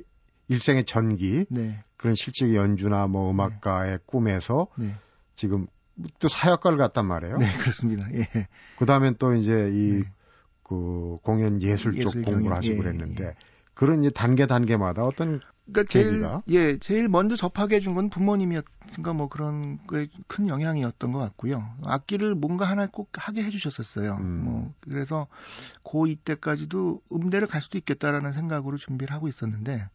일생의 0.48 0.84
전기 0.84 1.46
네. 1.48 1.78
그런 1.96 2.16
실제 2.16 2.52
연주나 2.52 3.06
뭐 3.06 3.30
음악가의 3.30 4.00
꿈에서 4.06 4.66
지금 5.36 5.68
또 6.18 6.26
사역과를 6.26 6.78
갔단 6.78 7.06
말이에요. 7.06 7.38
네, 7.38 7.56
그렇습니다. 7.58 8.12
예. 8.12 8.28
그 8.76 8.86
다음엔 8.86 9.14
또 9.20 9.34
이제 9.34 9.70
이, 9.72 10.00
네. 10.00 10.12
그 10.64 11.18
공연 11.22 11.62
예술, 11.62 11.96
예술 11.96 12.24
쪽 12.24 12.32
공부를 12.32 12.56
하시고 12.56 12.74
예, 12.74 12.78
그랬는데, 12.78 13.24
예. 13.24 13.34
그런 13.74 14.02
이제 14.02 14.10
단계 14.10 14.46
단계마다 14.46 15.04
어떤 15.04 15.40
그러니까 15.66 15.90
제일 15.90 16.22
예 16.48 16.78
제일 16.78 17.08
먼저 17.08 17.36
접하게 17.36 17.76
해준 17.76 17.94
건 17.94 18.10
부모님이었던가 18.10 19.14
뭐 19.14 19.28
그런 19.28 19.78
큰 20.26 20.48
영향이었던 20.48 21.10
것 21.10 21.18
같고요. 21.18 21.66
악기를 21.82 22.34
뭔가 22.34 22.66
하나 22.66 22.86
꼭 22.86 23.08
하게 23.14 23.42
해주셨었어요. 23.44 24.16
음. 24.16 24.44
뭐 24.44 24.74
그래서 24.80 25.26
고2 25.82 26.18
때까지도 26.24 27.00
음대를 27.12 27.48
갈 27.48 27.62
수도 27.62 27.78
있겠다라는 27.78 28.32
생각으로 28.32 28.76
준비를 28.76 29.14
하고 29.14 29.28
있었는데 29.28 29.88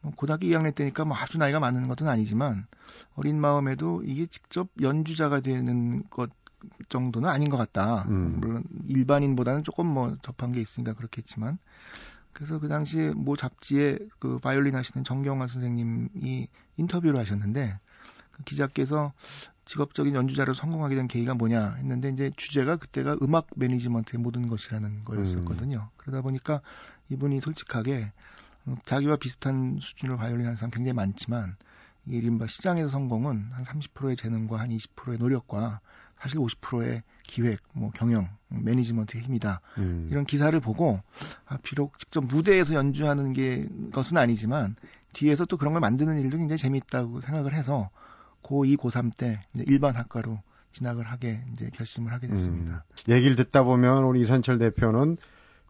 뭐 0.00 0.12
고등학교 0.16 0.46
2학년 0.46 0.74
때니까 0.74 1.04
뭐 1.04 1.16
아주 1.16 1.38
나이가 1.38 1.60
많은 1.60 1.86
것은 1.86 2.08
아니지만 2.08 2.66
어린 3.14 3.40
마음에도 3.40 4.02
이게 4.04 4.26
직접 4.26 4.68
연주자가 4.80 5.40
되는 5.40 6.02
것 6.10 6.30
정도는 6.88 7.28
아닌 7.28 7.48
것 7.48 7.56
같다. 7.56 8.06
음. 8.08 8.38
물론 8.40 8.64
일반인보다는 8.88 9.62
조금 9.62 9.86
뭐 9.86 10.16
접한 10.22 10.52
게 10.52 10.60
있으니까 10.60 10.94
그렇겠지만 10.94 11.58
그래서 12.36 12.58
그 12.58 12.68
당시에 12.68 13.12
뭐 13.12 13.34
잡지에 13.34 13.98
그 14.18 14.38
바이올린 14.38 14.74
하시는 14.74 15.02
정경환 15.04 15.48
선생님이 15.48 16.48
인터뷰를 16.76 17.18
하셨는데 17.18 17.78
그 18.32 18.44
기자께서 18.44 19.14
직업적인 19.64 20.14
연주자로 20.14 20.52
성공하게 20.52 20.96
된 20.96 21.08
계기가 21.08 21.32
뭐냐 21.32 21.76
했는데 21.76 22.10
이제 22.10 22.30
주제가 22.36 22.76
그때가 22.76 23.16
음악 23.22 23.46
매니지먼트의 23.56 24.20
모든 24.22 24.48
것이라는 24.48 25.04
거였었거든요. 25.04 25.78
음. 25.78 25.96
그러다 25.96 26.20
보니까 26.20 26.60
이분이 27.08 27.40
솔직하게 27.40 28.12
자기와 28.84 29.16
비슷한 29.16 29.78
수준으로 29.80 30.18
바이올린 30.18 30.44
하는 30.44 30.58
사람 30.58 30.70
굉장히 30.70 30.92
많지만 30.92 31.56
이른바 32.04 32.46
시장에서 32.46 32.90
성공은 32.90 33.48
한 33.52 33.64
30%의 33.64 34.14
재능과 34.14 34.60
한 34.60 34.68
20%의 34.68 35.16
노력과 35.16 35.80
사실 36.18 36.38
50%의 36.38 37.02
기획, 37.24 37.60
뭐 37.72 37.90
경영, 37.94 38.28
매니지먼트의 38.48 39.24
힘이다. 39.24 39.60
음. 39.78 40.08
이런 40.10 40.24
기사를 40.24 40.58
보고 40.60 41.00
아, 41.46 41.58
비록 41.62 41.98
직접 41.98 42.24
무대에서 42.24 42.74
연주하는 42.74 43.32
게 43.32 43.66
것은 43.92 44.16
아니지만 44.16 44.76
뒤에서 45.12 45.44
또 45.44 45.56
그런 45.56 45.72
걸 45.72 45.80
만드는 45.80 46.20
일도 46.20 46.38
굉장히 46.38 46.58
재미있다고 46.58 47.20
생각을 47.20 47.52
해서 47.54 47.90
고2, 48.42 48.76
고3 48.76 49.16
때 49.16 49.40
일반 49.66 49.96
학과로 49.96 50.40
진학을 50.72 51.04
하게 51.04 51.42
이제 51.52 51.70
결심을 51.72 52.12
하게 52.12 52.28
됐습니다. 52.28 52.84
음. 53.08 53.12
얘기를 53.12 53.34
듣다 53.36 53.62
보면 53.62 54.04
우리 54.04 54.20
이선철 54.20 54.58
대표는 54.58 55.16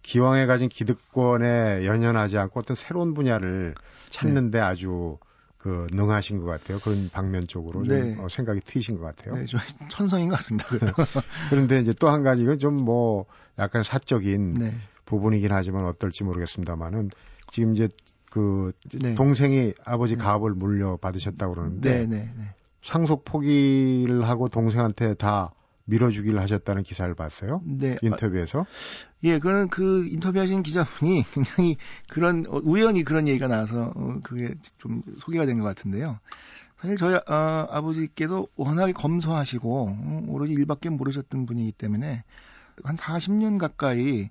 기왕에 0.02 0.46
가진 0.46 0.68
기득권에 0.68 1.86
연연하지 1.86 2.38
않고 2.38 2.60
어떤 2.60 2.76
새로운 2.76 3.14
분야를 3.14 3.74
찾는데 4.10 4.58
네. 4.58 4.64
아주 4.64 5.18
그 5.58 5.86
능하신 5.92 6.38
것 6.38 6.46
같아요. 6.46 6.78
그런 6.78 7.08
방면 7.10 7.46
쪽으로 7.48 7.82
네. 7.84 8.14
좀 8.14 8.24
어, 8.24 8.28
생각이 8.28 8.60
트이신 8.60 8.98
것 8.98 9.02
같아요. 9.04 9.34
네, 9.34 9.46
좀 9.46 9.58
천성인 9.88 10.28
것 10.28 10.36
같습니다. 10.36 10.68
그런데 11.50 11.80
이제 11.80 11.92
또 11.92 12.08
한 12.08 12.22
가지 12.22 12.42
이건 12.42 12.58
좀뭐 12.58 13.26
약간 13.58 13.82
사적인 13.82 14.54
네. 14.54 14.74
부분이긴 15.06 15.52
하지만 15.52 15.84
어떨지 15.86 16.24
모르겠습니다만은 16.24 17.10
지금 17.50 17.74
이제 17.74 17.88
그 18.30 18.72
네. 19.00 19.14
동생이 19.14 19.72
아버지 19.84 20.16
네. 20.16 20.22
가업을 20.22 20.52
물려 20.52 20.96
받으셨다고 20.98 21.54
그러는데 21.54 22.06
네, 22.06 22.30
상속 22.82 23.24
포기를 23.24 24.22
하고 24.28 24.48
동생한테 24.48 25.14
다 25.14 25.52
밀어주기를 25.86 26.38
하셨다는 26.40 26.82
기사를 26.82 27.12
봤어요. 27.14 27.62
네. 27.64 27.96
인터뷰에서. 28.02 28.60
아, 28.60 28.64
예, 29.24 29.38
그는 29.38 29.68
그 29.68 30.06
인터뷰하신 30.08 30.62
기자분이 30.62 31.24
굉장히 31.32 31.76
그런 32.08 32.44
어, 32.48 32.60
우연히 32.62 33.02
그런 33.04 33.26
얘기가 33.28 33.48
나와서 33.48 33.92
어, 33.94 34.18
그게 34.22 34.54
좀 34.78 35.02
소개가 35.18 35.46
된 35.46 35.58
것 35.58 35.64
같은데요. 35.64 36.18
사실 36.78 36.96
저희 36.96 37.18
아, 37.26 37.66
아버지께서 37.70 38.46
워낙에 38.56 38.92
검소하시고 38.92 39.88
어, 39.88 40.24
오로지 40.28 40.52
일밖에 40.52 40.90
모르셨던 40.90 41.46
분이기 41.46 41.72
때문에 41.72 42.24
한 42.84 42.96
40년 42.96 43.58
가까이 43.58 44.28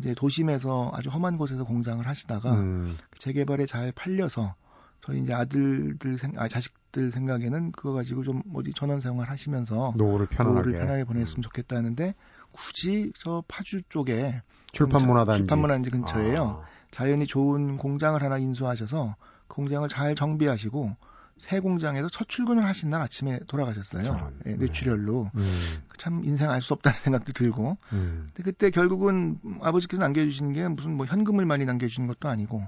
이제 0.00 0.14
도심에서 0.14 0.90
아주 0.92 1.08
험한 1.10 1.38
곳에서 1.38 1.62
공장을 1.64 2.04
하시다가 2.04 2.54
음. 2.54 2.96
재개발에 3.20 3.66
잘 3.66 3.92
팔려서 3.92 4.56
저희 5.04 5.20
이제 5.20 5.34
아들들 5.34 6.16
생, 6.16 6.32
아 6.36 6.48
자식들 6.48 7.12
생각에는 7.12 7.72
그거 7.72 7.92
가지고 7.92 8.24
좀 8.24 8.42
어디 8.54 8.72
전원 8.72 9.02
생활 9.02 9.28
하시면서 9.28 9.92
노후를 9.98 10.26
편안하게, 10.26 10.70
노후를 10.70 10.80
편하게 10.80 11.04
보냈으면 11.04 11.40
음. 11.40 11.42
좋겠다 11.42 11.76
하는데 11.76 12.14
굳이 12.54 13.12
저 13.18 13.44
파주 13.46 13.82
쪽에 13.90 14.40
출판문화단지 14.72 15.40
출판문화단지 15.42 15.90
근처에요. 15.90 16.62
아. 16.62 16.66
자연이 16.90 17.26
좋은 17.26 17.76
공장을 17.76 18.22
하나 18.22 18.38
인수하셔서 18.38 19.16
그 19.46 19.56
공장을 19.56 19.86
잘 19.90 20.14
정비하시고 20.14 20.96
새 21.36 21.60
공장에서 21.60 22.08
첫 22.08 22.26
출근을 22.28 22.64
하신 22.64 22.88
날 22.88 23.02
아침에 23.02 23.40
돌아가셨어요. 23.46 24.30
예, 24.46 24.50
네, 24.52 24.56
뇌출혈로. 24.56 25.32
음. 25.34 25.82
참 25.98 26.22
인생 26.24 26.48
알 26.48 26.62
수 26.62 26.72
없다는 26.72 26.98
생각도 26.98 27.32
들고. 27.32 27.76
음. 27.92 28.30
근데 28.32 28.42
그때 28.42 28.70
결국은 28.70 29.38
아버지께서 29.60 30.00
남겨주신 30.00 30.52
게 30.52 30.66
무슨 30.68 30.96
뭐 30.96 31.04
현금을 31.04 31.44
많이 31.44 31.66
남겨주신 31.66 32.06
것도 32.06 32.28
아니고 32.28 32.62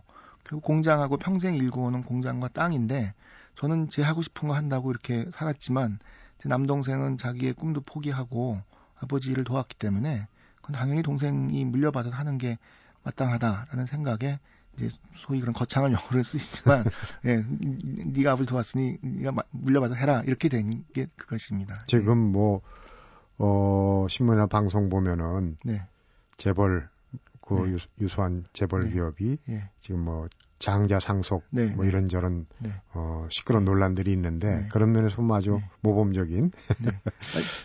결국 0.46 0.62
공장하고 0.64 1.16
평생 1.16 1.54
일궈오는 1.56 2.02
공장과 2.02 2.48
땅인데 2.48 3.14
저는 3.56 3.88
제 3.88 4.02
하고 4.02 4.22
싶은 4.22 4.48
거 4.48 4.54
한다고 4.54 4.90
이렇게 4.90 5.26
살았지만 5.32 5.98
제 6.38 6.48
남동생은 6.48 7.18
자기의 7.18 7.54
꿈도 7.54 7.80
포기하고 7.80 8.61
아버지를 9.00 9.44
도왔기 9.44 9.76
때문에 9.76 10.28
그건 10.56 10.72
당연히 10.74 11.02
동생이 11.02 11.64
물려받아서 11.64 12.14
하는 12.14 12.38
게 12.38 12.59
마땅하다라는 13.02 13.87
생각에 13.87 14.38
이제 14.76 14.90
소위 15.16 15.40
그런 15.40 15.52
거창한 15.54 15.92
영어를 15.92 16.22
쓰시지만 16.22 16.85
예, 17.24 17.44
네가 18.04 18.32
아버지 18.32 18.48
도왔으니 18.48 18.98
네가 19.00 19.32
물려받아 19.50 19.94
해라 19.94 20.22
이렇게 20.26 20.48
된 20.48 20.85
게 20.92 21.06
그것입니다. 21.16 21.85
지금 21.87 22.18
뭐 22.18 22.61
어, 23.38 24.06
신문이나 24.09 24.46
방송 24.46 24.88
보면은 24.88 25.56
네. 25.64 25.82
재벌 26.37 26.88
그 27.40 27.54
네. 27.54 27.76
유수 28.00 28.22
한 28.22 28.44
재벌 28.52 28.85
네. 28.85 28.90
기업이 28.92 29.38
네. 29.46 29.70
지금 29.80 30.00
뭐 30.00 30.28
장자 30.59 31.01
상속 31.01 31.45
네. 31.51 31.66
뭐 31.66 31.85
이런저런 31.85 32.47
네. 32.59 32.73
어 32.95 33.27
시끄러운 33.31 33.64
논란들이 33.64 34.11
있는데 34.12 34.62
네. 34.62 34.69
그런 34.71 34.92
면에서 34.92 35.16
보면 35.16 35.37
아주 35.37 35.59
네. 35.61 35.71
모범적인 35.83 36.51
네. 36.79 36.90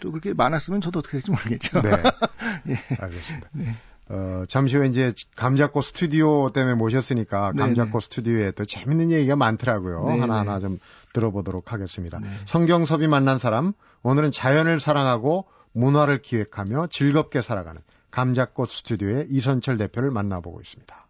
또 0.01 0.09
그렇게 0.09 0.33
많았으면 0.33 0.81
저도 0.81 0.99
어떻게 0.99 1.13
될지 1.13 1.31
모르겠죠. 1.31 1.81
네. 1.81 1.91
예. 2.69 2.79
알겠습니다. 2.99 3.49
네. 3.53 3.75
어, 4.09 4.43
잠시 4.49 4.75
후에 4.75 4.87
이제 4.87 5.13
감자꽃 5.37 5.85
스튜디오 5.85 6.49
때문에 6.49 6.75
모셨으니까 6.75 7.53
감자꽃 7.53 8.03
스튜디오에 8.03 8.51
또 8.51 8.65
재밌는 8.65 9.09
얘기가 9.09 9.37
많더라고요. 9.37 10.05
하나하나 10.05 10.59
좀 10.59 10.79
들어보도록 11.13 11.71
하겠습니다. 11.71 12.19
성경섭이 12.43 13.07
만난 13.07 13.37
사람 13.37 13.71
오늘은 14.03 14.31
자연을 14.31 14.81
사랑하고 14.81 15.45
문화를 15.71 16.21
기획하며 16.21 16.87
즐겁게 16.91 17.41
살아가는 17.41 17.81
감자꽃 18.11 18.69
스튜디오의 18.69 19.27
이선철 19.29 19.77
대표를 19.77 20.11
만나보고 20.11 20.59
있습니다. 20.59 21.07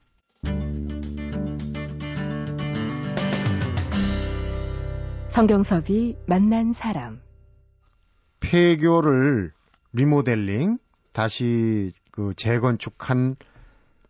성경섭이 5.31 6.17
만난 6.27 6.73
사람. 6.73 7.21
폐교를 8.41 9.53
리모델링, 9.93 10.77
다시 11.13 11.93
그 12.11 12.33
재건축한 12.35 13.37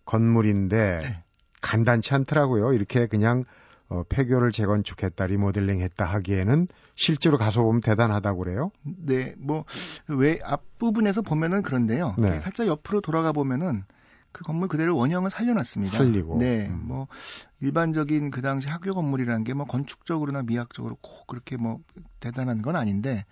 건물인데 0.03 0.99
네. 1.03 1.23
간단치 1.61 2.15
않더라고요. 2.15 2.73
이렇게 2.73 3.05
그냥 3.05 3.43
어, 3.87 4.01
폐교를 4.09 4.51
재건축했다, 4.51 5.27
리모델링 5.27 5.81
했다 5.81 6.05
하기에는 6.05 6.65
실제로 6.95 7.37
가서 7.37 7.61
보면 7.61 7.81
대단하다고 7.81 8.39
그래요? 8.39 8.71
네, 8.81 9.35
뭐, 9.37 9.65
왜 10.07 10.39
앞부분에서 10.43 11.21
보면은 11.21 11.61
그런데요. 11.61 12.15
네. 12.17 12.39
살짝 12.39 12.65
옆으로 12.65 13.01
돌아가 13.01 13.31
보면은 13.31 13.83
그 14.31 14.43
건물 14.43 14.67
그대로 14.67 14.95
원형을 14.95 15.29
살려놨습니다. 15.29 15.97
살리고. 15.97 16.37
네, 16.39 16.67
음. 16.67 16.81
뭐, 16.87 17.07
일반적인 17.59 18.31
그 18.31 18.41
당시 18.41 18.67
학교 18.69 18.93
건물이라는 18.93 19.43
게 19.43 19.53
뭐 19.53 19.65
건축적으로나 19.65 20.43
미학적으로 20.43 20.97
꼭 21.01 21.27
그렇게 21.27 21.57
뭐 21.57 21.79
대단한 22.19 22.61
건 22.61 22.75
아닌데, 22.75 23.25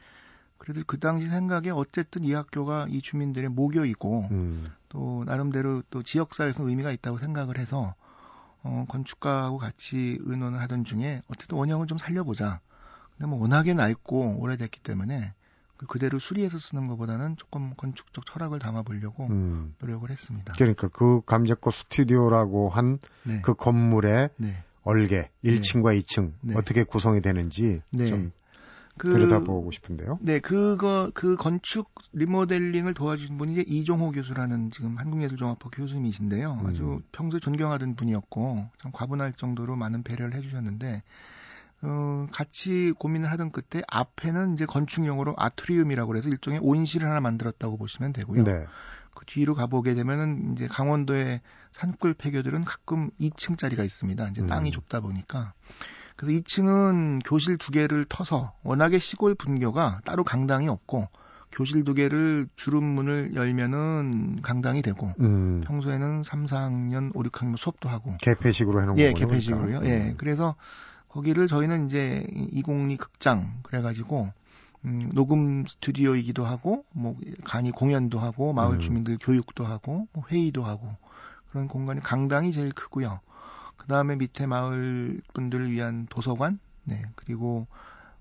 그래도 0.58 0.82
그 0.86 1.00
당시 1.00 1.28
생각에 1.28 1.70
어쨌든 1.70 2.24
이 2.24 2.34
학교가 2.34 2.88
이 2.90 3.02
주민들의 3.02 3.50
모교이고, 3.50 4.28
음. 4.32 4.72
또 4.90 5.24
나름대로 5.26 5.82
또 5.90 6.04
지역사회에서 6.04 6.68
의미가 6.68 6.92
있다고 6.92 7.18
생각을 7.18 7.58
해서, 7.58 7.96
어, 8.62 8.86
건축가하고 8.90 9.58
같이 9.58 10.18
의논을 10.22 10.60
하던 10.62 10.84
중에 10.84 11.22
어쨌든 11.30 11.58
원형을 11.58 11.88
좀 11.88 11.98
살려보자. 11.98 12.60
근데 13.12 13.28
뭐 13.30 13.40
워낙에 13.40 13.74
낡고 13.74 14.38
오래됐기 14.40 14.82
때문에 14.82 15.34
그 15.80 15.86
그대로 15.86 16.20
수리해서 16.20 16.60
쓰는 16.60 16.88
것보다는 16.88 17.38
조금 17.38 17.74
건축적 17.78 18.26
철학을 18.26 18.60
담아보려고 18.60 19.28
음. 19.28 19.74
노력을 19.80 20.10
했습니다. 20.10 20.54
그러니까 20.58 20.90
그 20.90 21.22
감자꽃 21.26 21.74
스튜디오라고 21.74 22.68
한그 22.70 23.08
네. 23.24 23.42
그 23.42 23.54
건물의 23.54 24.30
네. 24.36 24.62
얼개 24.84 25.30
1층과 25.46 25.94
네. 25.94 26.02
2층 26.02 26.34
어떻게 26.58 26.84
구성이 26.84 27.22
되는지 27.22 27.82
네. 27.92 28.08
좀 28.08 28.34
그, 28.98 29.10
들여다보고 29.10 29.72
싶은데요. 29.72 30.20
네, 30.22 30.40
그거 30.40 31.12
그 31.14 31.38
건축 31.38 31.90
리모델링을 32.12 32.94
도와주신 32.94 33.38
분이 33.38 33.64
이종호 33.66 34.12
교수라는 34.12 34.72
지금 34.72 34.98
한국예술종합학 34.98 35.72
교수님이신데요. 35.72 36.60
음. 36.62 36.68
아주 36.68 37.02
평소에 37.14 37.40
존경하던 37.40 37.96
분이었고 37.96 38.68
참 38.82 38.92
과분할 38.92 39.32
정도로 39.32 39.78
많은 39.78 40.04
배려를 40.04 40.36
해주셨는데 40.36 41.04
어, 41.82 42.28
같이 42.32 42.94
고민을 42.98 43.32
하던 43.32 43.52
끝에 43.52 43.82
앞에는 43.88 44.54
이제 44.54 44.66
건축용으로 44.66 45.34
아트리움이라고 45.38 46.18
해서 46.18 46.30
일종의 46.30 46.60
온실을 46.62 47.10
하나 47.10 47.22
만들었다고 47.22 47.78
보시면 47.78 48.14
되고요. 48.14 48.44
네. 48.44 48.66
그 49.16 49.26
뒤로 49.26 49.56
가보게 49.56 49.96
되면은 49.96 50.54
이제 50.54 50.68
강원도의 50.68 51.42
산골 51.72 52.16
폐교들은 52.16 52.66
가끔 52.66 53.10
2층짜리가 53.20 53.84
있습니다. 53.84 54.30
이제 54.30 54.46
땅이 54.46 54.70
음. 54.70 54.72
좁다 54.72 55.00
보니까. 55.00 55.54
그래서 56.16 56.40
2층은 56.40 57.22
교실 57.26 57.58
두 57.58 57.72
개를 57.72 58.06
터서 58.08 58.54
워낙에 58.64 59.00
시골 59.00 59.36
분교가 59.36 60.02
따로 60.04 60.24
강당이 60.24 60.68
없고 60.68 61.08
교실 61.52 61.84
두 61.84 61.94
개를 61.94 62.48
주름 62.56 62.84
문을 62.84 63.36
열면은 63.36 64.42
강당이 64.42 64.82
되고 64.82 65.14
음. 65.20 65.62
평소에는 65.62 66.24
3, 66.24 66.46
4학년, 66.46 67.12
5, 67.16 67.24
6학년 67.24 67.58
수업도 67.58 67.90
하고 67.90 68.16
개폐식으로 68.22 68.82
해놓은 68.82 68.98
예, 69.00 69.12
거군요. 69.12 69.26
예, 69.26 69.28
개폐식으로요. 69.28 69.80
그러니까. 69.80 69.90
예. 69.90 70.14
그래서 70.18 70.56
거기를 71.10 71.48
저희는 71.48 71.88
이제 71.88 72.26
이공리 72.52 72.98
극장 72.98 73.60
그래가지고 73.64 74.32
음, 74.86 75.12
녹음 75.14 75.66
스튜디오이기도 75.68 76.46
하고 76.46 76.86
뭐 76.92 77.18
간이 77.44 77.72
공연도 77.72 78.20
하고 78.20 78.54
마을 78.54 78.76
음. 78.76 78.80
주민들 78.80 79.18
교육도 79.20 79.66
하고 79.66 80.08
뭐 80.14 80.24
회의도 80.30 80.64
하고 80.64 80.96
그런 81.52 81.68
공간이 81.68 82.00
강당이 82.02 82.54
제일 82.54 82.72
크고요. 82.72 83.20
그 83.76 83.88
다음에 83.88 84.16
밑에 84.16 84.46
마을 84.46 85.22
분들을 85.34 85.72
위한 85.72 86.06
도서관, 86.10 86.60
네 86.84 87.04
그리고 87.16 87.68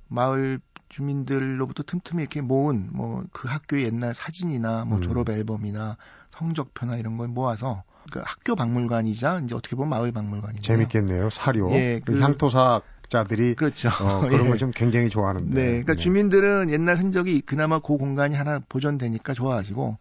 마을 0.08 0.60
주민들로부터 0.88 1.82
틈틈이 1.82 2.22
이렇게 2.22 2.40
모은 2.40 2.88
뭐 2.92 3.24
그 3.32 3.48
학교의 3.48 3.84
옛날 3.84 4.14
사진이나 4.14 4.84
뭐 4.84 4.98
음. 4.98 5.02
졸업 5.02 5.28
앨범이나 5.30 5.96
성적표나 6.30 6.96
이런 6.96 7.16
걸 7.16 7.28
모아서 7.28 7.84
그 8.10 8.20
학교 8.24 8.54
박물관이자 8.54 9.42
이제 9.44 9.54
어떻게 9.54 9.76
보면 9.76 9.90
마을 9.90 10.12
박물관이죠. 10.12 10.62
재밌겠네요. 10.62 11.30
사료. 11.30 11.70
예, 11.72 12.00
그, 12.04 12.12
그 12.12 12.20
향토사 12.20 12.80
자들이 13.08 13.54
그렇죠. 13.54 13.88
어, 14.00 14.20
그런 14.28 14.46
예. 14.46 14.48
걸좀 14.50 14.70
굉장히 14.72 15.08
좋아하는데. 15.08 15.54
네, 15.54 15.66
그러니까 15.68 15.94
네. 15.94 16.02
주민들은 16.02 16.70
옛날 16.70 16.98
흔적이 16.98 17.40
그나마 17.40 17.78
그 17.78 17.96
공간이 17.96 18.34
하나 18.36 18.60
보존되니까 18.68 19.34
좋아하시고 19.34 19.98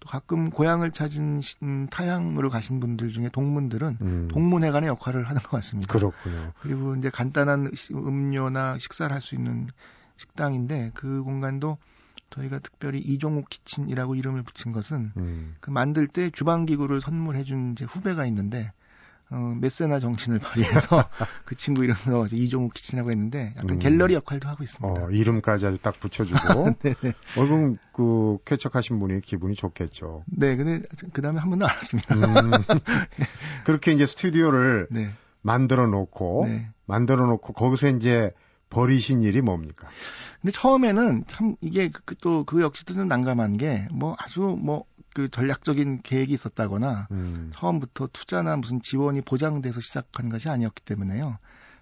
또 0.00 0.08
가끔 0.08 0.50
고향을 0.50 0.92
찾은 0.92 1.40
음, 1.62 1.86
타향으로 1.90 2.50
가신 2.50 2.78
분들 2.80 3.10
중에 3.12 3.28
동문들은 3.30 3.98
음. 4.00 4.28
동문회관의 4.30 4.88
역할을 4.88 5.28
하는 5.28 5.40
것 5.42 5.50
같습니다. 5.50 5.92
그렇군요. 5.92 6.52
그리고 6.60 6.94
이제 6.96 7.10
간단한 7.10 7.70
음료나 7.92 8.78
식사를 8.78 9.12
할 9.12 9.20
수 9.20 9.34
있는 9.34 9.68
식당인데 10.16 10.90
그 10.94 11.22
공간도 11.22 11.78
저희가 12.30 12.58
특별히 12.58 12.98
이종욱 12.98 13.48
키친이라고 13.48 14.14
이름을 14.14 14.42
붙인 14.42 14.72
것은 14.72 15.12
음. 15.16 15.56
그 15.60 15.70
만들 15.70 16.06
때 16.06 16.30
주방 16.30 16.66
기구를 16.66 17.00
선물해 17.00 17.44
준 17.44 17.72
이제 17.72 17.84
후배가 17.84 18.26
있는데 18.26 18.72
어, 19.30 19.54
메세나 19.60 20.00
정신을 20.00 20.38
발휘해서 20.38 21.04
그 21.44 21.54
친구 21.54 21.86
넣어서 21.86 22.34
이종욱 22.34 22.72
키친이라고 22.72 23.10
했는데 23.10 23.52
약간 23.56 23.76
음. 23.76 23.78
갤러리 23.78 24.14
역할도 24.14 24.48
하고 24.48 24.64
있습니다. 24.64 25.04
어, 25.04 25.10
이름까지 25.10 25.66
아주 25.66 25.78
딱 25.78 26.00
붙여주고. 26.00 26.76
네, 26.80 26.94
네. 27.02 27.12
얼굴 27.36 27.76
그 27.92 28.38
쾌척하신 28.46 28.98
분이 28.98 29.20
기분이 29.20 29.54
좋겠죠. 29.54 30.24
네, 30.26 30.56
근데 30.56 30.86
그 31.12 31.20
다음에 31.20 31.40
한 31.40 31.50
번도 31.50 31.66
안 31.66 31.76
왔습니다. 31.76 32.14
음. 32.14 32.50
그렇게 33.64 33.92
이제 33.92 34.06
스튜디오를 34.06 34.88
네. 34.90 35.10
만들어 35.42 35.86
놓고 35.86 36.46
네. 36.46 36.70
만들어 36.86 37.26
놓고 37.26 37.52
거기서 37.52 37.88
이제 37.88 38.32
버리신 38.70 39.22
일이 39.22 39.40
뭡니까? 39.40 39.88
근데 40.40 40.52
처음에는 40.52 41.24
참 41.26 41.56
이게 41.60 41.90
그, 41.90 42.14
또그 42.16 42.44
그 42.56 42.62
역시도 42.62 42.94
좀 42.94 43.08
난감한 43.08 43.56
게 43.56 43.88
뭐 43.90 44.14
아주 44.18 44.40
뭐 44.40 44.84
그 45.18 45.28
전략적인 45.28 46.02
계획이 46.02 46.32
있었다거나 46.32 47.08
음. 47.10 47.50
처음부터 47.52 48.08
투자나 48.12 48.56
무슨 48.56 48.80
지원이 48.80 49.22
보장돼서 49.22 49.80
시작한 49.80 50.28
것이 50.28 50.48
아니었기 50.48 50.84
때문에요. 50.84 51.38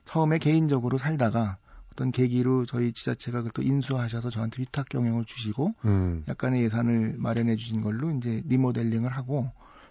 처음에 0.06 0.38
개인적으로 0.38 0.96
살다가 0.96 1.58
어떤 1.92 2.12
계기로 2.12 2.64
저희 2.64 2.94
지자체가 2.94 3.42
그또 3.42 3.60
인수하셔서 3.60 4.30
저한테 4.30 4.62
위탁 4.62 4.88
경영을 4.88 5.26
주시고 5.26 5.74
음. 5.84 6.24
약간의 6.26 6.62
예산을 6.62 7.16
마련해 7.18 7.56
주신 7.56 7.82
걸로 7.82 8.10
이제 8.10 8.42
리모델링을 8.46 9.10
하고 9.10 9.50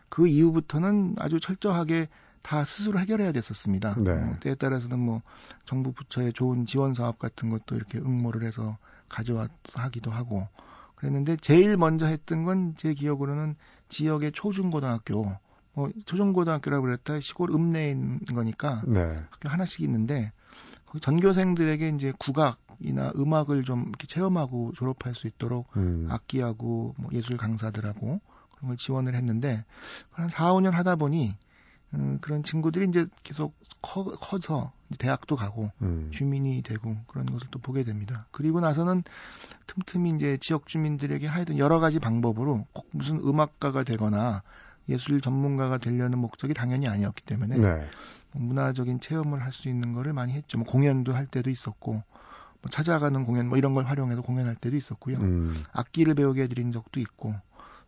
그 0.09 0.27
이후부터는 0.27 1.15
아주 1.19 1.39
철저하게 1.39 2.07
다 2.45 2.63
스스로 2.63 2.99
해결해야 2.99 3.31
됐었습니다. 3.31 3.95
네. 3.95 4.11
어, 4.11 4.37
때에 4.39 4.53
따라서는 4.53 4.99
뭐 4.99 5.23
정부 5.65 5.91
부처의 5.93 6.31
좋은 6.33 6.67
지원 6.67 6.93
사업 6.93 7.17
같은 7.17 7.49
것도 7.49 7.75
이렇게 7.75 7.97
응모를 7.97 8.43
해서 8.43 8.77
가져와 9.09 9.47
하기도 9.73 10.11
하고 10.11 10.47
그랬는데 10.95 11.37
제일 11.37 11.75
먼저 11.75 12.05
했던 12.05 12.45
건 12.45 12.75
제 12.77 12.93
기억으로는 12.93 13.55
지역의 13.89 14.31
초중고등학교 14.33 15.35
뭐 15.73 15.89
초중고등학교라고 16.05 16.85
그랬다 16.85 17.19
시골 17.19 17.49
읍내에 17.49 17.89
있는 17.89 18.19
거니까 18.19 18.83
네. 18.85 19.23
학교 19.31 19.49
하나씩 19.49 19.81
있는데 19.81 20.31
전교생들에게 21.01 21.89
이제 21.89 22.13
국악이나 22.19 23.11
음악을 23.15 23.63
좀 23.63 23.85
이렇게 23.89 24.05
체험하고 24.05 24.73
졸업할 24.75 25.15
수 25.15 25.25
있도록 25.25 25.67
음. 25.77 26.05
악기하고 26.11 26.93
뭐 26.97 27.09
예술 27.11 27.37
강사들하고 27.37 28.21
그런 28.51 28.67
걸 28.67 28.77
지원을 28.77 29.15
했는데 29.15 29.65
한 30.11 30.29
4, 30.29 30.53
5년 30.53 30.71
하다 30.71 30.95
보니 30.97 31.35
음, 31.95 32.19
그런 32.21 32.43
친구들이 32.43 32.87
이제 32.87 33.07
계속 33.23 33.55
커, 33.81 34.03
커서 34.03 34.71
대학도 34.99 35.35
가고 35.35 35.71
음. 35.81 36.09
주민이 36.11 36.61
되고 36.61 36.95
그런 37.07 37.25
것을 37.25 37.47
또 37.51 37.59
보게 37.59 37.83
됩니다. 37.83 38.27
그리고 38.31 38.59
나서는 38.59 39.03
틈틈이 39.67 40.11
이제 40.15 40.37
지역 40.41 40.67
주민들에게 40.67 41.25
하여튼 41.27 41.57
여러 41.57 41.79
가지 41.79 41.99
방법으로 41.99 42.65
꼭 42.73 42.87
무슨 42.91 43.17
음악가가 43.17 43.83
되거나 43.83 44.43
예술 44.89 45.21
전문가가 45.21 45.77
되려는 45.77 46.19
목적이 46.19 46.53
당연히 46.53 46.87
아니었기 46.87 47.23
때문에 47.23 47.57
네. 47.57 47.87
뭐 48.31 48.43
문화적인 48.43 48.99
체험을 48.99 49.41
할 49.43 49.51
수 49.51 49.69
있는 49.69 49.93
거를 49.93 50.13
많이 50.13 50.33
했죠. 50.33 50.57
뭐 50.57 50.67
공연도 50.67 51.13
할 51.15 51.25
때도 51.25 51.49
있었고 51.49 51.93
뭐 51.93 52.69
찾아가는 52.69 53.25
공연 53.25 53.47
뭐 53.47 53.57
이런 53.57 53.73
걸 53.73 53.85
활용해서 53.85 54.21
공연할 54.21 54.55
때도 54.55 54.75
있었고요. 54.75 55.17
음. 55.17 55.63
악기를 55.71 56.13
배우게 56.13 56.43
해드린 56.43 56.71
적도 56.71 56.99
있고 56.99 57.33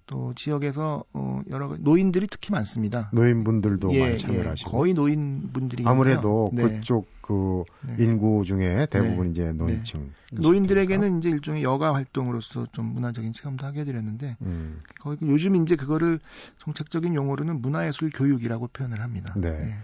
또 0.07 0.33
지역에서 0.35 1.03
어 1.13 1.41
여러 1.51 1.75
노인들이 1.77 2.27
특히 2.27 2.51
많습니다. 2.51 3.11
노인분들도 3.13 3.93
예, 3.93 4.01
많이 4.01 4.17
참여를 4.17 4.45
예, 4.45 4.49
하시고 4.49 4.71
거의 4.71 4.93
노인분들이 4.93 5.83
아무래도 5.85 6.49
네. 6.53 6.63
그쪽 6.63 7.07
그 7.21 7.63
네. 7.85 7.95
인구 7.99 8.43
중에 8.45 8.87
대부분 8.89 9.25
네. 9.25 9.31
이제 9.31 9.53
노인층 9.53 10.11
네. 10.31 10.41
노인들에게는 10.41 11.19
이제 11.19 11.29
일종의 11.29 11.61
여가 11.61 11.93
활동으로서 11.93 12.67
좀 12.71 12.85
문화적인 12.93 13.33
체험도 13.33 13.65
하게 13.65 13.81
해드렸는데 13.81 14.37
음. 14.41 14.79
거의 15.01 15.17
요즘 15.21 15.55
이제 15.57 15.75
그거를 15.75 16.19
정책적인 16.59 17.13
용어로는 17.13 17.61
문화예술 17.61 18.09
교육이라고 18.13 18.67
표현을 18.67 19.01
합니다. 19.01 19.33
네. 19.35 19.51
네. 19.51 19.77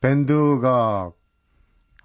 밴드가 0.00 1.12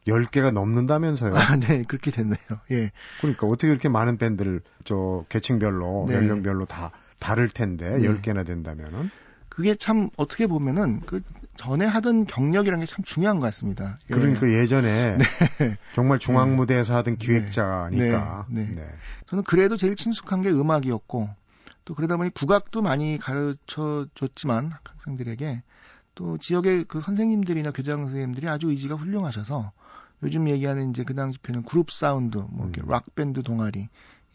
10개가 0.07 0.51
넘는다면서요. 0.51 1.35
아, 1.35 1.57
네, 1.57 1.83
그렇게 1.83 2.11
됐네요. 2.11 2.37
예. 2.71 2.91
그러니까 3.19 3.45
어떻게 3.45 3.67
그렇게 3.67 3.89
많은 3.89 4.17
밴드를 4.17 4.61
저 4.85 5.25
계층별로, 5.27 6.05
네. 6.07 6.15
연령별로 6.15 6.65
다 6.65 6.91
다를 7.19 7.49
텐데 7.49 7.97
네. 7.97 8.07
10개나 8.07 8.45
된다면은 8.45 9.09
그게 9.49 9.73
참 9.73 10.09
어떻게 10.17 10.45
보면은 10.45 11.01
그 11.05 11.21
전에 11.55 11.85
하던 11.85 12.25
경력이라는 12.27 12.85
게 12.85 12.91
참 12.91 13.03
중요한 13.03 13.39
것 13.39 13.47
같습니다. 13.47 13.97
예. 14.11 14.13
그러니까 14.13 14.47
예전에 14.47 15.17
네. 15.59 15.77
정말 15.95 16.19
중앙 16.19 16.51
네. 16.51 16.55
무대에서 16.57 16.95
하던 16.97 17.17
네. 17.17 17.25
기획자니까. 17.25 18.45
네. 18.49 18.65
네. 18.67 18.75
네. 18.75 18.87
저는 19.25 19.43
그래도 19.43 19.75
제일 19.75 19.95
친숙한 19.95 20.43
게 20.43 20.51
음악이었고 20.51 21.29
또 21.85 21.95
그러다 21.95 22.17
보니 22.17 22.29
국악도 22.31 22.81
많이 22.81 23.17
가르쳐 23.17 24.05
줬지만 24.13 24.71
학생들에게 24.83 25.63
또 26.15 26.37
지역의 26.37 26.85
그 26.87 27.01
선생님들이나 27.01 27.71
교장 27.71 28.03
선생님들이 28.03 28.47
아주 28.47 28.69
의지가 28.69 28.95
훌륭하셔서 28.95 29.71
요즘 30.23 30.49
얘기하는 30.49 30.89
이제 30.89 31.03
그 31.03 31.13
당시 31.13 31.39
표현은 31.39 31.63
그룹 31.63 31.91
사운드, 31.91 32.37
뭐 32.37 32.65
이렇게 32.65 32.81
음. 32.81 32.89
락 32.89 33.13
밴드 33.15 33.41
동아리 33.43 33.87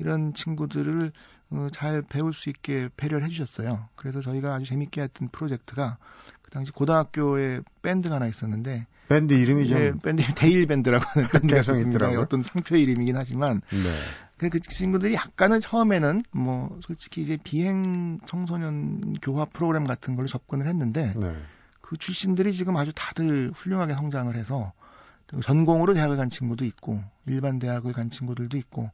이런 0.03 0.35
친구들을 0.35 1.12
어, 1.51 1.69
잘 1.73 2.03
배울 2.03 2.35
수 2.35 2.49
있게 2.49 2.88
배려를 2.97 3.25
해주셨어요. 3.27 3.88
그래서 3.95 4.21
저희가 4.21 4.55
아주 4.55 4.67
재밌게 4.67 5.01
했던 5.01 5.29
프로젝트가 5.29 5.97
그 6.43 6.51
당시 6.51 6.73
고등학교에 6.73 7.61
밴드가 7.83 8.17
하나 8.17 8.27
있었는데 8.27 8.87
밴드 9.09 9.33
이름이 9.33 9.69
좀 9.69 9.79
네, 9.79 9.93
밴드 10.03 10.23
대일밴드라고 10.35 11.05
하는 11.07 11.29
밴드가 11.29 11.61
있었습니다. 11.61 12.21
어떤 12.21 12.43
상표 12.43 12.77
이름이긴 12.77 13.17
하지만 13.17 13.61
네. 13.71 14.49
그 14.51 14.59
친구들이 14.59 15.15
약간은 15.15 15.61
처음에는 15.61 16.25
뭐 16.33 16.81
솔직히 16.85 17.23
이제 17.23 17.38
비행 17.45 18.19
청소년 18.27 19.15
교화 19.23 19.45
프로그램 19.45 19.85
같은 19.85 20.17
걸로 20.17 20.27
접근을 20.27 20.67
했는데 20.67 21.15
네. 21.17 21.33
그 21.81 21.97
출신들이 21.97 22.55
지금 22.55 22.77
아주 22.77 22.91
다들 22.93 23.53
훌륭하게 23.55 23.95
성장을 23.95 24.35
해서 24.35 24.73
전공으로 25.43 25.95
대학을 25.95 26.17
간 26.17 26.29
친구도 26.29 26.65
있고 26.65 27.01
일반 27.27 27.61
대학을 27.61 27.93
간 27.93 28.11
친구들도 28.11 28.57
있고 28.59 28.91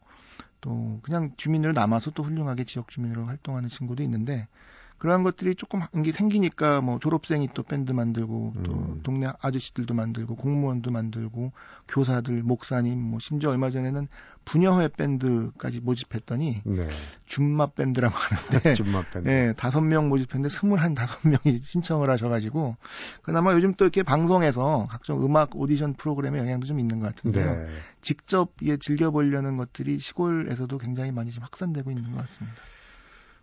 또 0.61 1.01
그냥 1.03 1.33
주민으로 1.37 1.73
남아서 1.73 2.11
또 2.12 2.23
훌륭하게 2.23 2.64
지역 2.64 2.88
주민으로 2.88 3.27
활동하는 3.27 3.68
친구도 3.68 4.03
있는데 4.03 4.49
그러한 4.98 5.22
것들이 5.22 5.54
조금 5.54 5.80
이게 5.96 6.11
생기니까 6.11 6.80
뭐 6.80 6.98
졸업생이 6.98 7.50
또 7.54 7.62
밴드 7.62 7.92
만들고 7.92 8.54
또 8.64 8.72
음. 8.72 9.00
동네 9.04 9.28
아저씨들도 9.40 9.94
만들고 9.94 10.34
공무원도 10.34 10.90
만들고 10.90 11.52
교사들 11.87 12.42
목사님 12.42 13.00
뭐 13.00 13.20
심지어 13.20 13.50
얼마 13.50 13.70
전에는 13.70 14.08
분녀회 14.44 14.88
밴드까지 14.88 15.80
모집했더니 15.80 16.62
네. 16.64 16.88
줌마 17.26 17.66
밴드라고 17.66 18.14
하는데 18.16 18.74
줌마 18.74 19.04
밴드. 19.08 19.28
네, 19.28 19.52
다섯 19.52 19.82
명 19.82 20.08
모집했는데 20.08 20.48
스물한 20.48 20.94
다섯 20.94 21.18
명이 21.22 21.61
신청을 21.61 22.11
하셔가지고 22.11 22.76
그나마 23.22 23.52
요즘 23.52 23.74
또 23.74 23.84
이렇게 23.84 24.02
방송에서 24.02 24.88
각종 24.90 25.22
음악 25.24 25.54
오디션 25.54 25.94
프로그램에 25.94 26.38
영향도 26.38 26.66
좀 26.66 26.80
있는 26.80 26.98
것 26.98 27.14
같은데요. 27.14 27.54
네. 27.54 27.68
직접 28.00 28.52
예, 28.62 28.78
즐겨보려는 28.78 29.56
것들이 29.58 29.98
시골에서도 29.98 30.76
굉장히 30.78 31.12
많이 31.12 31.30
좀 31.30 31.44
확산되고 31.44 31.90
있는 31.90 32.12
것 32.12 32.22
같습니다. 32.22 32.56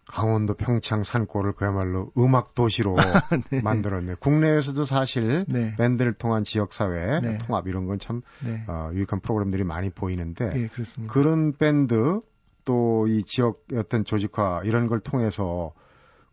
강원도 0.07 0.53
평창 0.53 1.03
산골을 1.03 1.53
그야말로 1.53 2.11
음악 2.17 2.53
도시로 2.55 2.95
네. 3.51 3.61
만들었네. 3.61 4.15
국내에서도 4.19 4.83
사실 4.83 5.45
네. 5.47 5.75
밴드를 5.77 6.13
통한 6.13 6.43
지역 6.43 6.73
사회 6.73 7.19
네. 7.21 7.37
통합 7.39 7.67
이런 7.67 7.85
건참 7.85 8.21
네. 8.43 8.63
어, 8.67 8.89
유익한 8.93 9.19
프로그램들이 9.19 9.63
많이 9.63 9.89
보이는데 9.89 10.53
네, 10.53 10.69
그런 11.07 11.53
밴드 11.53 12.21
또 12.65 13.05
이 13.07 13.23
지역 13.23 13.63
어떤 13.73 14.03
조직화 14.05 14.61
이런 14.65 14.87
걸 14.87 14.99
통해서 14.99 15.73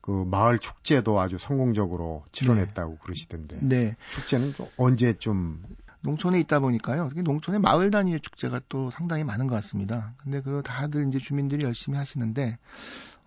그 0.00 0.10
마을 0.10 0.58
축제도 0.58 1.20
아주 1.20 1.38
성공적으로 1.38 2.24
치러냈다고 2.32 2.98
그러시던데. 2.98 3.58
네. 3.60 3.96
축제는 4.14 4.54
좀 4.54 4.66
언제 4.76 5.12
좀 5.12 5.62
농촌에 6.00 6.40
있다 6.40 6.58
보니까요. 6.58 7.10
농촌에 7.14 7.58
마을 7.58 7.90
단위의 7.90 8.20
축제가 8.20 8.62
또 8.68 8.90
상당히 8.90 9.22
많은 9.22 9.46
것 9.46 9.54
같습니다. 9.56 10.14
근데 10.16 10.40
그 10.40 10.62
다들 10.64 11.06
이제 11.06 11.18
주민들이 11.20 11.64
열심히 11.64 11.98
하시는데 11.98 12.58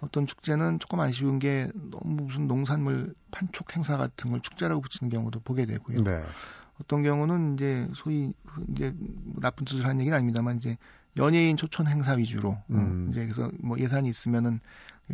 어떤 0.01 0.27
축제는 0.27 0.79
조금 0.79 0.99
아쉬운 0.99 1.39
게 1.39 1.69
너무 1.73 2.23
무슨 2.23 2.47
농산물 2.47 3.13
판촉 3.31 3.75
행사 3.75 3.97
같은 3.97 4.31
걸 4.31 4.41
축제라고 4.41 4.81
붙이는 4.81 5.09
경우도 5.09 5.39
보게 5.41 5.65
되고요. 5.65 6.03
네. 6.03 6.23
어떤 6.81 7.03
경우는 7.03 7.55
이제 7.55 7.87
소위 7.95 8.33
이제 8.69 8.93
뭐 8.97 9.35
나쁜 9.41 9.65
뜻을 9.65 9.85
하는 9.85 9.99
얘기는 10.01 10.15
아닙니다만 10.15 10.57
이제 10.57 10.77
연예인 11.17 11.55
초청 11.55 11.87
행사 11.87 12.13
위주로 12.13 12.49
어, 12.49 12.65
음. 12.71 13.07
이제 13.09 13.21
그래서 13.21 13.49
뭐 13.59 13.79
예산이 13.79 14.09
있으면은 14.09 14.59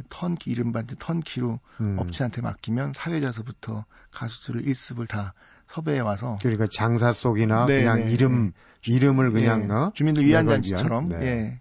턴키 0.10 0.50
이른바 0.50 0.82
이제 0.82 0.96
턴키로 1.00 1.60
음. 1.82 2.00
업체한테 2.00 2.42
맡기면 2.42 2.94
사회자서부터 2.96 3.86
가수들을 4.12 4.66
일습을 4.66 5.06
다 5.06 5.34
섭외해 5.68 6.00
와서 6.00 6.38
그러니까 6.42 6.68
장사 6.72 7.14
속이나 7.14 7.66
네, 7.66 7.80
그냥 7.80 8.00
네, 8.00 8.12
이름 8.12 8.46
네. 8.48 8.52
이름을 8.94 9.32
그냥 9.32 9.68
네. 9.68 9.74
어? 9.74 9.92
주민들 9.94 10.26
위안 10.26 10.48
잔치처럼 10.48 11.10
네. 11.10 11.22
예. 11.22 11.60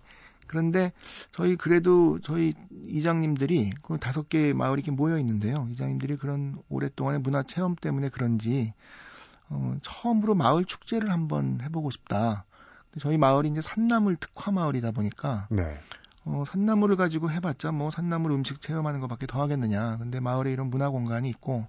그런데 0.50 0.92
저희 1.30 1.54
그래도 1.54 2.18
저희 2.24 2.54
이장님들이 2.88 3.70
그 3.82 3.98
다섯 3.98 4.28
개 4.28 4.52
마을이 4.52 4.80
이렇게 4.80 4.90
모여 4.90 5.16
있는데요. 5.20 5.68
이장님들이 5.70 6.16
그런 6.16 6.60
오랫동안의 6.68 7.20
문화 7.20 7.44
체험 7.44 7.76
때문에 7.76 8.08
그런지 8.08 8.74
어, 9.48 9.76
처음으로 9.82 10.34
마을 10.34 10.64
축제를 10.64 11.12
한번 11.12 11.60
해보고 11.62 11.92
싶다. 11.92 12.46
저희 12.98 13.16
마을이 13.16 13.50
이제 13.50 13.60
산나물 13.60 14.16
특화 14.16 14.50
마을이다 14.50 14.90
보니까 14.90 15.46
네. 15.50 15.62
어, 16.24 16.42
산나물을 16.48 16.96
가지고 16.96 17.30
해봤자 17.30 17.70
뭐 17.70 17.92
산나물 17.92 18.32
음식 18.32 18.60
체험하는 18.60 18.98
것밖에 18.98 19.28
더 19.28 19.40
하겠느냐. 19.40 19.98
근데 19.98 20.18
마을에 20.18 20.50
이런 20.50 20.68
문화 20.68 20.90
공간이 20.90 21.28
있고 21.28 21.68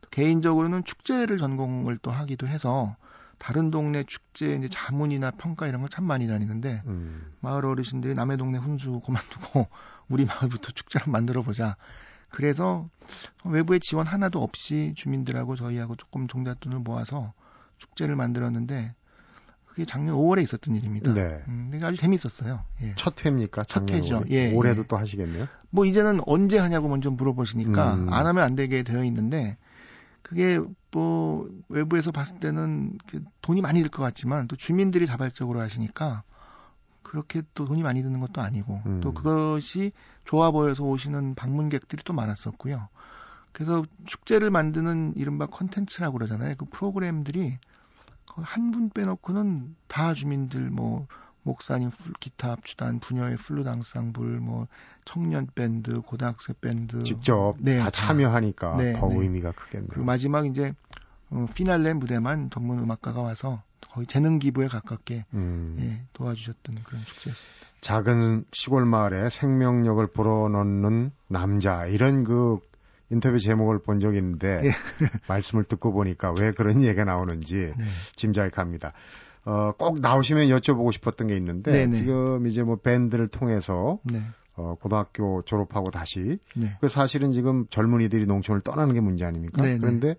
또 0.00 0.08
개인적으로는 0.08 0.84
축제를 0.84 1.36
전공을 1.36 1.98
또 1.98 2.10
하기도 2.10 2.46
해서 2.48 2.96
다른 3.38 3.70
동네 3.70 4.04
축제 4.06 4.54
이제 4.54 4.68
자문이나 4.68 5.32
평가 5.32 5.66
이런 5.66 5.82
거참 5.82 6.04
많이 6.04 6.26
다니는데 6.26 6.82
음. 6.86 7.30
마을 7.40 7.64
어르신들이 7.66 8.14
남의 8.14 8.36
동네 8.36 8.58
훈수 8.58 9.00
그만두고 9.04 9.66
우리 10.08 10.24
마을부터 10.24 10.72
축제를 10.72 11.10
만들어 11.10 11.42
보자. 11.42 11.76
그래서 12.30 12.88
외부의 13.44 13.80
지원 13.80 14.06
하나도 14.06 14.42
없이 14.42 14.92
주민들하고 14.96 15.56
저희하고 15.56 15.96
조금 15.96 16.26
종잣돈을 16.26 16.80
모아서 16.80 17.32
축제를 17.78 18.16
만들었는데 18.16 18.94
그게 19.66 19.84
작년 19.84 20.14
5월에 20.14 20.42
있었던 20.42 20.74
일입니다. 20.74 21.12
네. 21.14 21.42
음, 21.48 21.68
근데 21.70 21.84
아주 21.84 21.96
재밌었어요. 21.96 22.62
예. 22.82 22.94
첫 22.96 23.24
회입니까? 23.24 23.64
첫 23.64 23.90
회죠. 23.90 24.22
예, 24.30 24.52
올해도 24.52 24.82
예. 24.82 24.86
또 24.86 24.96
하시겠네요. 24.96 25.46
뭐 25.70 25.84
이제는 25.84 26.20
언제 26.26 26.58
하냐고 26.58 26.88
먼저 26.88 27.10
물어보시니까 27.10 27.94
음. 27.94 28.12
안 28.12 28.26
하면 28.26 28.44
안 28.44 28.54
되게 28.54 28.84
되어 28.84 29.02
있는데 29.04 29.56
그게 30.34 30.60
뭐 30.90 31.48
외부에서 31.68 32.10
봤을 32.10 32.40
때는 32.40 32.98
돈이 33.40 33.60
많이 33.62 33.82
들 33.82 33.90
것 33.90 34.02
같지만 34.02 34.48
또 34.48 34.56
주민들이 34.56 35.06
자발적으로 35.06 35.60
하시니까 35.60 36.24
그렇게 37.02 37.42
또 37.54 37.64
돈이 37.66 37.84
많이 37.84 38.02
드는 38.02 38.18
것도 38.18 38.40
아니고 38.40 38.82
음. 38.86 39.00
또 39.00 39.14
그것이 39.14 39.92
좋아 40.24 40.50
보여서 40.50 40.82
오시는 40.84 41.36
방문객들이 41.36 42.02
또 42.04 42.12
많았었고요. 42.14 42.88
그래서 43.52 43.84
축제를 44.06 44.50
만드는 44.50 45.12
이른바 45.16 45.46
컨텐츠라고 45.46 46.18
그러잖아요. 46.18 46.56
그 46.58 46.64
프로그램들이 46.66 47.56
한 48.36 48.72
분 48.72 48.90
빼놓고는 48.90 49.76
다 49.86 50.12
주민들 50.14 50.68
뭐 50.70 51.06
목사님 51.44 51.90
기타 52.20 52.50
합주단, 52.50 52.98
부녀회 52.98 53.36
플루트 53.36 53.68
앙상블, 53.68 54.40
뭐 54.40 54.66
청년 55.04 55.46
밴드, 55.54 56.00
고등학생 56.00 56.54
밴드 56.60 56.98
직접 57.00 57.54
네, 57.60 57.78
다 57.78 57.90
참여하니까 57.90 58.76
네, 58.76 58.92
더 58.94 59.08
네. 59.08 59.16
의미가 59.18 59.52
크겠네요. 59.52 59.90
그 59.90 60.00
마지막 60.00 60.46
이제 60.46 60.74
어, 61.30 61.46
피날레 61.54 61.94
무대만 61.94 62.50
전문 62.50 62.78
음악가가 62.78 63.20
와서 63.20 63.62
거의 63.92 64.06
재능 64.06 64.38
기부에 64.38 64.66
가깝게 64.66 65.26
음. 65.34 65.76
예, 65.80 66.02
도와주셨던 66.14 66.76
그런 66.84 67.00
축제였습니다. 67.02 67.64
작은 67.80 68.44
시골 68.52 68.86
마을에 68.86 69.28
생명력을 69.28 70.04
불어넣는 70.06 71.12
남자 71.28 71.86
이런 71.86 72.24
그 72.24 72.58
인터뷰 73.10 73.38
제목을 73.38 73.80
본 73.80 74.00
적이 74.00 74.18
있는데 74.18 74.62
예. 74.64 74.70
말씀을 75.28 75.64
듣고 75.64 75.92
보니까 75.92 76.32
왜 76.38 76.52
그런 76.52 76.82
얘기가 76.82 77.04
나오는지 77.04 77.74
네. 77.76 77.84
짐작이 78.16 78.50
갑니다. 78.50 78.92
어, 79.44 79.72
꼭 79.76 80.00
나오시면 80.00 80.48
여쭤보고 80.48 80.92
싶었던 80.92 81.26
게 81.26 81.36
있는데 81.36 81.70
네네. 81.70 81.96
지금 81.96 82.46
이제 82.46 82.62
뭐 82.62 82.76
밴드를 82.76 83.28
통해서 83.28 83.98
네. 84.04 84.22
어, 84.56 84.76
고등학교 84.80 85.42
졸업하고 85.42 85.90
다시 85.90 86.38
네. 86.54 86.76
그 86.80 86.88
사실은 86.88 87.32
지금 87.32 87.66
젊은이들이 87.68 88.26
농촌을 88.26 88.60
떠나는 88.62 88.94
게 88.94 89.00
문제 89.00 89.24
아닙니까? 89.24 89.62
네네. 89.62 89.78
그런데 89.78 90.16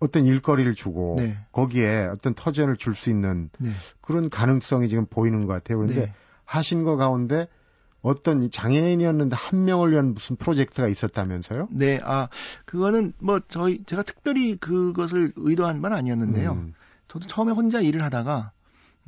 어떤 0.00 0.24
일거리를 0.24 0.74
주고 0.74 1.16
네. 1.18 1.38
거기에 1.52 2.06
어떤 2.06 2.34
터전을 2.34 2.76
줄 2.76 2.94
수 2.94 3.10
있는 3.10 3.50
네. 3.58 3.70
그런 4.00 4.28
가능성이 4.30 4.88
지금 4.88 5.06
보이는 5.06 5.46
것 5.46 5.52
같아요. 5.52 5.78
그런데 5.78 6.06
네. 6.06 6.14
하신 6.44 6.84
거 6.84 6.96
가운데 6.96 7.48
어떤 8.02 8.50
장애인이었는데 8.50 9.34
한 9.36 9.64
명을 9.64 9.90
위한 9.92 10.14
무슨 10.14 10.36
프로젝트가 10.36 10.86
있었다면서요? 10.88 11.68
네, 11.70 11.98
아 12.04 12.28
그거는 12.64 13.14
뭐 13.18 13.40
저희 13.48 13.82
제가 13.84 14.02
특별히 14.02 14.56
그것을 14.56 15.32
의도한 15.36 15.82
바는 15.82 15.96
아니었는데요. 15.96 16.52
음. 16.52 16.74
저도 17.08 17.26
처음에 17.26 17.52
혼자 17.52 17.80
일을 17.80 18.02
하다가 18.04 18.52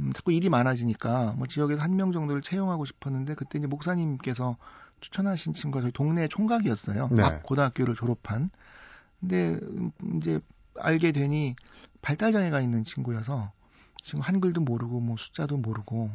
음, 0.01 0.13
자꾸 0.13 0.33
일이 0.33 0.49
많아지니까 0.49 1.35
뭐 1.37 1.47
지역에서 1.47 1.83
한 1.83 1.97
명 1.97 2.13
정도를 2.13 2.43
채용하고 2.43 2.85
싶었는데 2.85 3.35
그때 3.35 3.59
이제 3.59 3.67
목사님께서 3.67 4.57
추천하신 5.01 5.53
친구가 5.53 5.83
저희 5.83 5.93
동네 5.93 6.29
총각이었어요. 6.29 7.09
네. 7.13 7.23
막 7.23 7.43
고등학교를 7.43 7.95
졸업한. 7.95 8.51
근데 9.21 9.59
음, 9.63 9.91
이제 10.17 10.39
알게 10.79 11.13
되니 11.13 11.57
발달 12.03 12.33
장애가 12.33 12.61
있는 12.61 12.85
친구여서 12.85 13.53
지금 14.05 14.21
한글도 14.21 14.61
모르고 14.61 15.01
뭐 15.01 15.17
숫자도 15.19 15.57
모르고 15.57 16.11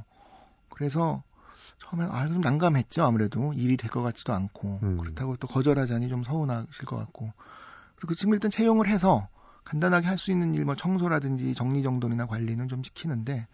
그래서 0.69 1.23
처음에 1.79 2.05
아 2.09 2.27
좀 2.27 2.39
난감했죠 2.41 3.03
아무래도 3.03 3.53
일이 3.53 3.75
될 3.77 3.89
것 3.91 4.01
같지도 4.01 4.33
않고 4.33 4.79
음. 4.83 4.97
그렇다고 4.97 5.35
또 5.37 5.47
거절하자니 5.47 6.07
좀 6.09 6.23
서운하실 6.23 6.85
것 6.85 6.95
같고 6.95 7.31
그래서 7.95 8.07
그 8.07 8.15
친구 8.15 8.35
일단 8.35 8.49
채용을 8.49 8.87
해서 8.87 9.27
간단하게 9.65 10.07
할 10.07 10.17
수 10.17 10.31
있는 10.31 10.55
일, 10.55 10.65
뭐 10.65 10.75
청소라든지 10.75 11.53
정리 11.53 11.83
정돈이나 11.83 12.25
관리는 12.25 12.67
좀 12.69 12.83
시키는데 12.83 13.47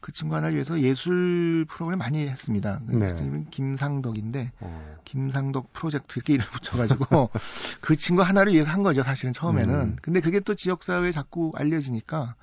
그 0.00 0.12
친구 0.12 0.34
하나를 0.34 0.54
위해서 0.54 0.80
예술 0.80 1.66
프로그램 1.68 1.98
많이 1.98 2.26
했습니다. 2.26 2.80
그 2.86 2.92
네. 2.92 3.46
김상덕인데 3.50 4.52
어. 4.60 4.96
김상덕 5.04 5.72
프로젝트 5.72 6.18
이렇게 6.18 6.34
이름 6.34 6.46
붙여가지고 6.52 7.30
그 7.80 7.96
친구 7.96 8.22
하나를 8.22 8.52
위해서 8.52 8.70
한 8.70 8.82
거죠. 8.82 9.02
사실은 9.02 9.32
처음에는. 9.32 9.74
음. 9.74 9.96
근데 10.02 10.20
그게 10.20 10.40
또 10.40 10.54
지역사회에 10.54 11.12
자꾸 11.12 11.52
알려지니까 11.54 12.34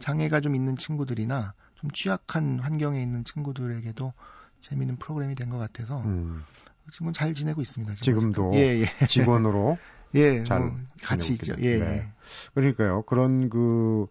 장애가 0.00 0.40
좀 0.40 0.54
있는 0.54 0.76
친구들이나 0.76 1.54
좀 1.74 1.90
취약한 1.90 2.60
환경에 2.60 3.02
있는 3.02 3.24
친구들에게도 3.24 4.12
재미있는 4.60 4.96
프로그램이 4.96 5.34
된 5.34 5.50
것 5.50 5.58
같아서 5.58 6.00
음. 6.02 6.44
지금은 6.92 7.12
잘 7.12 7.34
지내고 7.34 7.60
있습니다. 7.62 7.94
지금 7.96 8.32
도 8.32 8.52
예, 8.54 8.82
예. 9.00 9.06
직원으로 9.06 9.76
예, 10.14 10.44
잘 10.44 10.60
뭐 10.60 10.78
같이 11.02 11.32
있죠. 11.34 11.54
예, 11.58 11.76
네. 11.78 11.84
예. 11.84 12.08
그러니까요. 12.54 13.02
그런 13.02 13.48
그 13.50 14.06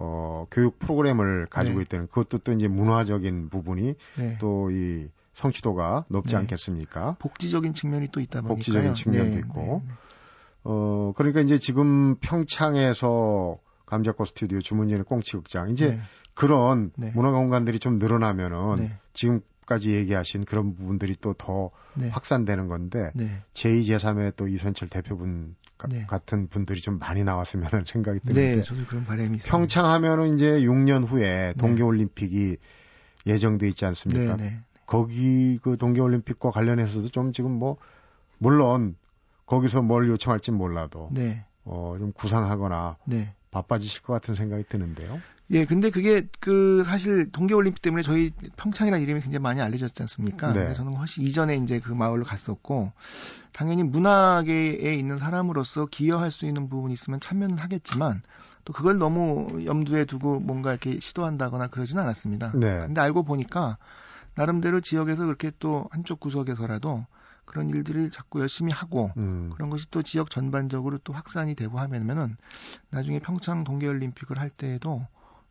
어, 0.00 0.46
교육 0.50 0.78
프로그램을 0.78 1.46
가지고 1.46 1.78
네. 1.78 1.82
있다는 1.82 2.06
그것도 2.06 2.38
또 2.38 2.52
이제 2.52 2.68
문화적인 2.68 3.48
부분이 3.48 3.94
네. 4.16 4.38
또이 4.38 5.08
성취도가 5.34 6.04
높지 6.08 6.30
네. 6.30 6.36
않겠습니까? 6.36 7.16
복지적인 7.18 7.74
측면이 7.74 8.08
또 8.12 8.20
있다 8.20 8.42
보니까 8.42 8.54
복지적인 8.54 8.94
측면도 8.94 9.32
네, 9.32 9.38
있고. 9.40 9.82
네, 9.84 9.88
네. 9.88 9.94
어, 10.64 11.12
그러니까 11.16 11.40
이제 11.40 11.58
지금 11.58 12.14
평창에서 12.16 13.58
감자꽃 13.86 14.28
스튜디오 14.28 14.60
주문진의 14.60 15.04
꽁치극장 15.04 15.70
이제 15.70 15.98
그런 16.34 16.92
문화 16.96 17.32
공간들이 17.32 17.78
좀 17.80 17.98
늘어나면은 17.98 18.90
지금 19.12 19.40
까지 19.66 19.94
얘기하신 19.94 20.44
그런 20.44 20.74
부분들이 20.74 21.14
또더 21.14 21.70
네. 21.94 22.08
확산되는 22.08 22.68
건데 22.68 23.10
네. 23.14 23.42
제2 23.52 23.86
제3의 23.86 24.34
또 24.34 24.48
이선철 24.48 24.88
대표분 24.88 25.56
네. 25.88 26.06
같은 26.06 26.48
분들이 26.48 26.80
좀 26.80 26.98
많이 26.98 27.22
나왔으면 27.22 27.66
하는 27.66 27.84
생각이 27.86 28.20
드는데 28.20 28.56
네, 28.56 28.62
저도 28.62 28.84
그런 28.86 29.04
바람이 29.04 29.36
있습니다. 29.36 29.48
평창 29.50 29.86
하면은 29.86 30.34
이제 30.34 30.60
6년 30.60 31.06
후에 31.06 31.22
네. 31.22 31.54
동계 31.54 31.82
올림픽이 31.82 32.56
예정돼 33.26 33.68
있지 33.68 33.84
않습니까? 33.84 34.36
네, 34.36 34.44
네. 34.44 34.60
거기 34.86 35.58
그 35.62 35.76
동계 35.76 36.00
올림픽과 36.00 36.50
관련해서도 36.50 37.10
좀 37.10 37.32
지금 37.32 37.52
뭐 37.52 37.76
물론 38.38 38.96
거기서 39.46 39.82
뭘 39.82 40.08
요청할지 40.08 40.50
몰라도 40.50 41.08
네. 41.12 41.44
어, 41.64 41.94
좀 41.98 42.12
구상하거나 42.12 42.96
네. 43.04 43.34
바빠지실 43.50 44.02
것 44.02 44.14
같은 44.14 44.34
생각이 44.34 44.64
드는데요. 44.68 45.20
예, 45.50 45.64
근데 45.64 45.90
그게 45.90 46.28
그 46.40 46.82
사실 46.84 47.32
동계올림픽 47.32 47.80
때문에 47.80 48.02
저희 48.02 48.32
평창이라는 48.56 49.02
이름이 49.02 49.20
굉장히 49.22 49.42
많이 49.42 49.60
알려졌지 49.60 50.02
않습니까? 50.02 50.52
네. 50.52 50.74
저는 50.74 50.94
훨씬 50.94 51.24
이전에 51.24 51.56
이제 51.56 51.80
그 51.80 51.92
마을로 51.92 52.24
갔었고 52.24 52.92
당연히 53.52 53.82
문화계에 53.82 54.94
있는 54.94 55.16
사람으로서 55.18 55.86
기여할 55.86 56.30
수 56.32 56.44
있는 56.44 56.68
부분이 56.68 56.92
있으면 56.92 57.18
참여는 57.20 57.58
하겠지만 57.58 58.22
또 58.66 58.74
그걸 58.74 58.98
너무 58.98 59.64
염두에 59.64 60.04
두고 60.04 60.38
뭔가 60.40 60.70
이렇게 60.72 61.00
시도한다거나 61.00 61.68
그러지는 61.68 62.02
않았습니다. 62.02 62.52
네. 62.54 62.80
근데 62.80 63.00
알고 63.00 63.22
보니까 63.22 63.78
나름대로 64.34 64.82
지역에서 64.82 65.24
그렇게 65.24 65.50
또 65.58 65.88
한쪽 65.90 66.20
구석에서라도 66.20 67.06
그런 67.46 67.70
일들을 67.70 68.10
자꾸 68.10 68.40
열심히 68.40 68.70
하고 68.72 69.10
음. 69.16 69.50
그런 69.54 69.70
것이 69.70 69.90
또 69.90 70.02
지역 70.02 70.28
전반적으로 70.28 70.98
또 70.98 71.14
확산이 71.14 71.54
되고 71.54 71.78
하면은 71.78 72.36
나중에 72.90 73.18
평창 73.20 73.64
동계올림픽을 73.64 74.38
할 74.38 74.50
때에도 74.50 75.06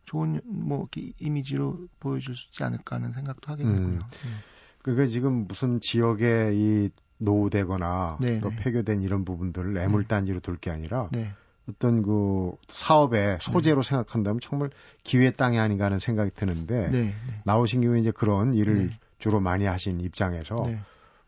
좋은 0.08 0.40
뭐 0.44 0.88
이미지로 1.18 1.88
보여줄 2.00 2.34
수 2.36 2.46
있지 2.48 2.64
않을까 2.64 2.96
하는 2.96 3.12
생각도 3.12 3.52
하게 3.52 3.64
되고요. 3.64 3.78
음. 3.78 3.98
네. 3.98 4.28
그게 4.82 5.06
지금 5.06 5.46
무슨 5.46 5.80
지역에 5.80 6.52
이 6.54 6.90
노후되거나 7.18 8.18
네, 8.20 8.40
또 8.40 8.50
네. 8.50 8.56
폐교된 8.56 9.02
이런 9.02 9.24
부분들을 9.24 9.74
네. 9.74 9.84
애물 9.84 10.04
단지로 10.04 10.40
둘 10.40 10.56
게 10.56 10.70
아니라 10.70 11.08
네. 11.12 11.32
어떤 11.68 12.02
그 12.02 12.52
사업의 12.68 13.38
소재로 13.40 13.82
네. 13.82 13.88
생각한다면 13.88 14.40
정말 14.40 14.70
기회 15.04 15.30
땅이 15.30 15.58
아닌가 15.58 15.86
하는 15.86 15.98
생각이 15.98 16.30
드는데 16.34 16.88
네, 16.90 17.14
나오신 17.44 17.82
김에 17.82 18.00
이제 18.00 18.10
그런 18.10 18.54
일을 18.54 18.92
주로 19.18 19.40
많이 19.40 19.64
하신 19.66 20.00
입장에서 20.00 20.54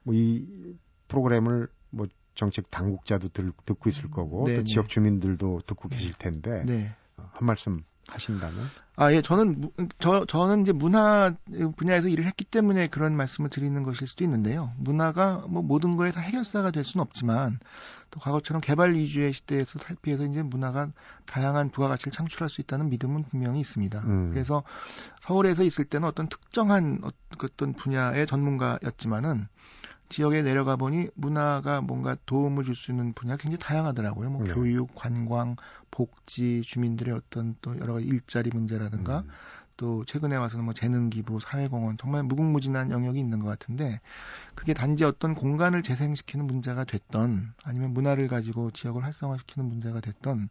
뭐 0.05 0.15
이 0.17 0.77
프로그램을 1.09 1.69
뭐 1.91 2.07
정책 2.35 2.71
당국자도 2.71 3.29
들, 3.31 3.53
듣고 3.67 3.91
있을 3.91 4.11
거고 4.11 4.47
또 4.55 4.65
지역 4.65 4.89
주민들도 4.89 5.59
듣고 5.67 5.89
계실 5.89 6.15
텐데 6.15 6.95
어, 7.17 7.29
한 7.33 7.47
말씀 7.47 7.81
하신다면? 8.13 8.67
아, 8.97 9.15
예, 9.15 9.23
저는, 9.23 9.71
저, 9.99 10.27
저는 10.27 10.63
이제 10.63 10.73
문화 10.73 11.35
분야에서 11.77 12.09
일을 12.09 12.27
했기 12.27 12.45
때문에 12.45 12.89
그런 12.89 13.17
말씀을 13.17 13.49
드리는 13.49 13.83
것일 13.83 14.07
수도 14.07 14.25
있는데요. 14.25 14.73
문화가 14.77 15.45
뭐 15.49 15.63
모든 15.63 15.97
거에 15.97 16.11
다 16.11 16.21
해결사가 16.21 16.71
될 16.71 16.85
수는 16.85 17.01
없지만 17.03 17.59
또 18.11 18.21
과거처럼 18.21 18.61
개발 18.61 18.95
위주의 18.95 19.33
시대에서 19.33 19.79
살피해서 19.79 20.27
이제 20.27 20.43
문화가 20.43 20.91
다양한 21.25 21.71
부가가치를 21.71 22.13
창출할 22.13 22.51
수 22.51 22.61
있다는 22.61 22.91
믿음은 22.91 23.25
분명히 23.31 23.61
있습니다. 23.61 24.01
음. 24.01 24.31
그래서 24.33 24.65
서울에서 25.23 25.63
있을 25.65 25.87
때는 25.87 26.07
어떤 26.07 26.29
특정한 26.29 27.01
어떤 27.03 27.73
분야의 27.73 28.27
전문가였지만은 28.27 29.49
지역에 30.11 30.43
내려가 30.43 30.77
보니 30.77 31.09
문화가 31.15 31.81
뭔가 31.81 32.17
도움을 32.27 32.65
줄 32.65 32.75
수 32.75 32.91
있는 32.91 33.13
분야가 33.15 33.41
굉장히 33.41 33.59
다양하더라고요. 33.59 34.31
뭐 34.31 34.45
네. 34.45 34.53
교육, 34.53 34.95
관광, 34.95 35.57
복지, 35.91 36.63
주민들의 36.67 37.15
어떤 37.15 37.57
또 37.63 37.79
여러 37.79 37.95
가지 37.95 38.07
일자리 38.07 38.51
문제라든가 38.53 39.21
음. 39.21 39.31
또 39.77 40.05
최근에 40.05 40.37
와서는 40.37 40.67
뭐 40.67 40.75
재능 40.75 41.09
기부, 41.09 41.41
사회공헌 41.41 41.97
정말 41.97 42.23
무궁무진한 42.25 42.91
영역이 42.91 43.19
있는 43.19 43.41
것 43.41 43.47
같은데 43.47 44.01
그게 44.55 44.75
단지 44.75 45.05
어떤 45.05 45.35
공간을 45.35 45.83
재생시키는 45.83 46.47
문제가 46.47 46.85
됐던 46.85 47.55
아니면 47.65 47.95
문화를 47.95 48.29
가지고 48.29 48.71
지역을 48.73 49.05
활성화시키는 49.05 49.67
문제가 49.69 50.01
됐던 50.01 50.51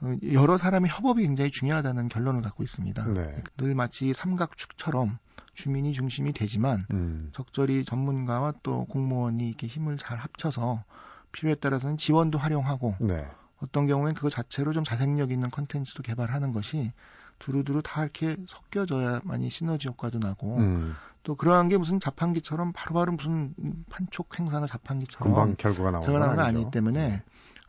어, 0.00 0.14
여러 0.32 0.58
사람의 0.58 0.90
협업이 0.90 1.22
굉장히 1.22 1.50
중요하다는 1.50 2.08
결론을 2.08 2.42
갖고 2.42 2.62
있습니다. 2.64 3.04
네. 3.12 3.42
늘 3.56 3.74
마치 3.74 4.12
삼각축처럼 4.12 5.18
주민이 5.58 5.92
중심이 5.92 6.32
되지만 6.32 6.82
음. 6.92 7.30
적절히 7.32 7.84
전문가와 7.84 8.54
또 8.62 8.84
공무원이 8.84 9.48
이렇게 9.48 9.66
힘을 9.66 9.98
잘 9.98 10.16
합쳐서 10.16 10.84
필요에 11.32 11.56
따라서는 11.56 11.96
지원도 11.96 12.38
활용하고 12.38 12.94
네. 13.00 13.26
어떤 13.60 13.88
경우엔 13.88 14.14
그거 14.14 14.30
자체로 14.30 14.72
좀 14.72 14.84
자생력 14.84 15.32
있는 15.32 15.50
컨텐츠도 15.50 16.04
개발하는 16.04 16.52
것이 16.52 16.92
두루두루 17.40 17.82
다 17.82 18.02
이렇게 18.02 18.36
섞여져야만이 18.46 19.50
시너지 19.50 19.88
효과도 19.88 20.20
나고 20.20 20.58
음. 20.58 20.94
또 21.24 21.34
그러한 21.34 21.68
게 21.68 21.76
무슨 21.76 21.98
자판기처럼 21.98 22.72
바로바로 22.72 23.12
무슨 23.12 23.52
판촉 23.90 24.38
행사나 24.38 24.68
자판기처럼 24.68 25.34
금방 25.34 25.56
결과가 25.56 25.90
나오는 25.90 26.36
건 26.36 26.38
아니기 26.38 26.70
때문에 26.70 27.08
네. 27.08 27.22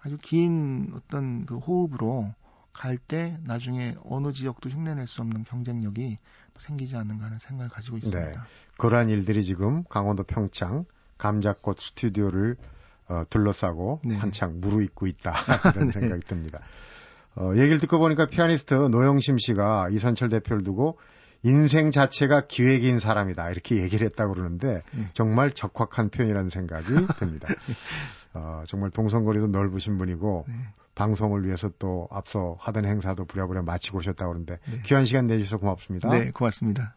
아주 0.04 0.19
긴 0.21 0.93
어떤 0.95 1.47
그 1.47 1.58
호흡으로 1.58 2.36
갈 2.71 2.97
때 2.97 3.38
나중에 3.43 3.95
어느 4.06 4.32
지역도 4.32 4.69
흉내낼 4.69 5.06
수 5.08 5.21
없는 5.21 5.43
경쟁력이 5.43 6.19
생기지 6.60 6.95
않는가 6.95 7.26
하는 7.26 7.39
생각을 7.39 7.69
가지고 7.69 7.98
있습니다. 7.98 8.19
네. 8.19 8.36
그러한 8.78 9.10
일들이 9.10 9.43
지금 9.43 9.84
강원도 9.86 10.24
평창 10.24 10.86
감자꽃 11.17 11.80
스튜디오를 11.80 12.56
어, 13.08 13.24
둘러싸고 13.30 14.02
네. 14.06 14.15
한창 14.15 14.60
무르익고 14.60 15.08
있다 15.08 15.34
이런 15.74 15.88
네. 15.88 15.91
생각이 15.91 16.24
듭니다. 16.24 16.60
어, 17.36 17.52
얘기를 17.56 17.80
듣고 17.80 18.00
보니까 18.00 18.26
피아니스트 18.28 18.74
노영심 18.74 19.38
씨가 19.39 19.89
이선철 19.89 20.30
대표를 20.30 20.63
두고 20.63 20.98
인생 21.43 21.91
자체가 21.91 22.48
기획인 22.48 23.00
사람이다 23.00 23.50
이렇게 23.50 23.78
얘기를 23.78 24.06
했다고 24.08 24.34
그러는데 24.34 24.84
네. 24.91 25.08
정말 25.13 25.52
적확한 25.52 26.10
표현이라는 26.10 26.50
생각이 26.50 26.86
듭니다. 27.17 27.48
어, 28.34 28.63
정말 28.67 28.91
동성거리도 28.91 29.48
넓으신 29.48 29.98
분이고 29.98 30.45
네. 30.48 30.54
방송을 30.95 31.45
위해서 31.45 31.69
또 31.80 32.08
앞서 32.12 32.58
하던 32.60 32.86
행사도 32.86 33.25
부랴부랴 33.25 33.62
마치고 33.63 33.99
오셨다고 33.99 34.32
그러는데 34.32 34.60
네. 34.71 34.82
귀한 34.86 35.06
시간 35.06 35.28
내주셔서 35.28 35.58
고맙습니다. 35.58 36.10
네, 36.10 36.32
고맙습니다. 36.32 36.95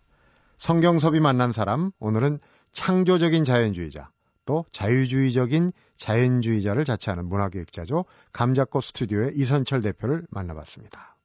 성경섭이 0.59 1.21
만난 1.21 1.53
사람 1.53 1.91
오늘은 1.99 2.39
창조적인 2.73 3.45
자연주의자 3.45 4.11
또 4.45 4.65
자유주의적인 4.73 5.73
자연주의자를 5.97 6.85
자처하는 6.85 7.27
문화기획자죠. 7.27 8.05
감자꽃 8.33 8.85
스튜디오의 8.85 9.33
이선철 9.37 9.83
대표를 9.83 10.27
만나봤습니다. 10.31 11.17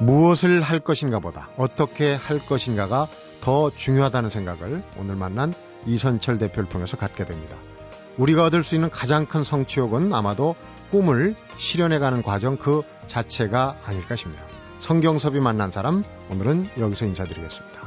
무엇을 0.00 0.62
할 0.62 0.80
것인가 0.80 1.18
보다 1.18 1.48
어떻게 1.56 2.14
할 2.14 2.38
것인가가 2.38 3.08
더 3.40 3.70
중요하다는 3.74 4.30
생각을 4.30 4.82
오늘 4.98 5.16
만난 5.16 5.52
이선철 5.86 6.38
대표를 6.38 6.68
통해서 6.68 6.96
갖게 6.96 7.24
됩니다. 7.24 7.56
우리가 8.18 8.44
얻을 8.44 8.64
수 8.64 8.74
있는 8.74 8.90
가장 8.90 9.26
큰 9.26 9.44
성취욕은 9.44 10.12
아마도 10.12 10.56
꿈을 10.90 11.34
실현해가는 11.56 12.22
과정 12.22 12.56
그 12.56 12.82
자체가 13.06 13.78
아닐까 13.84 14.16
싶네요. 14.16 14.42
성경섭이 14.80 15.40
만난 15.40 15.70
사람 15.70 16.04
오늘은 16.30 16.70
여기서 16.78 17.06
인사드리겠습니다. 17.06 17.77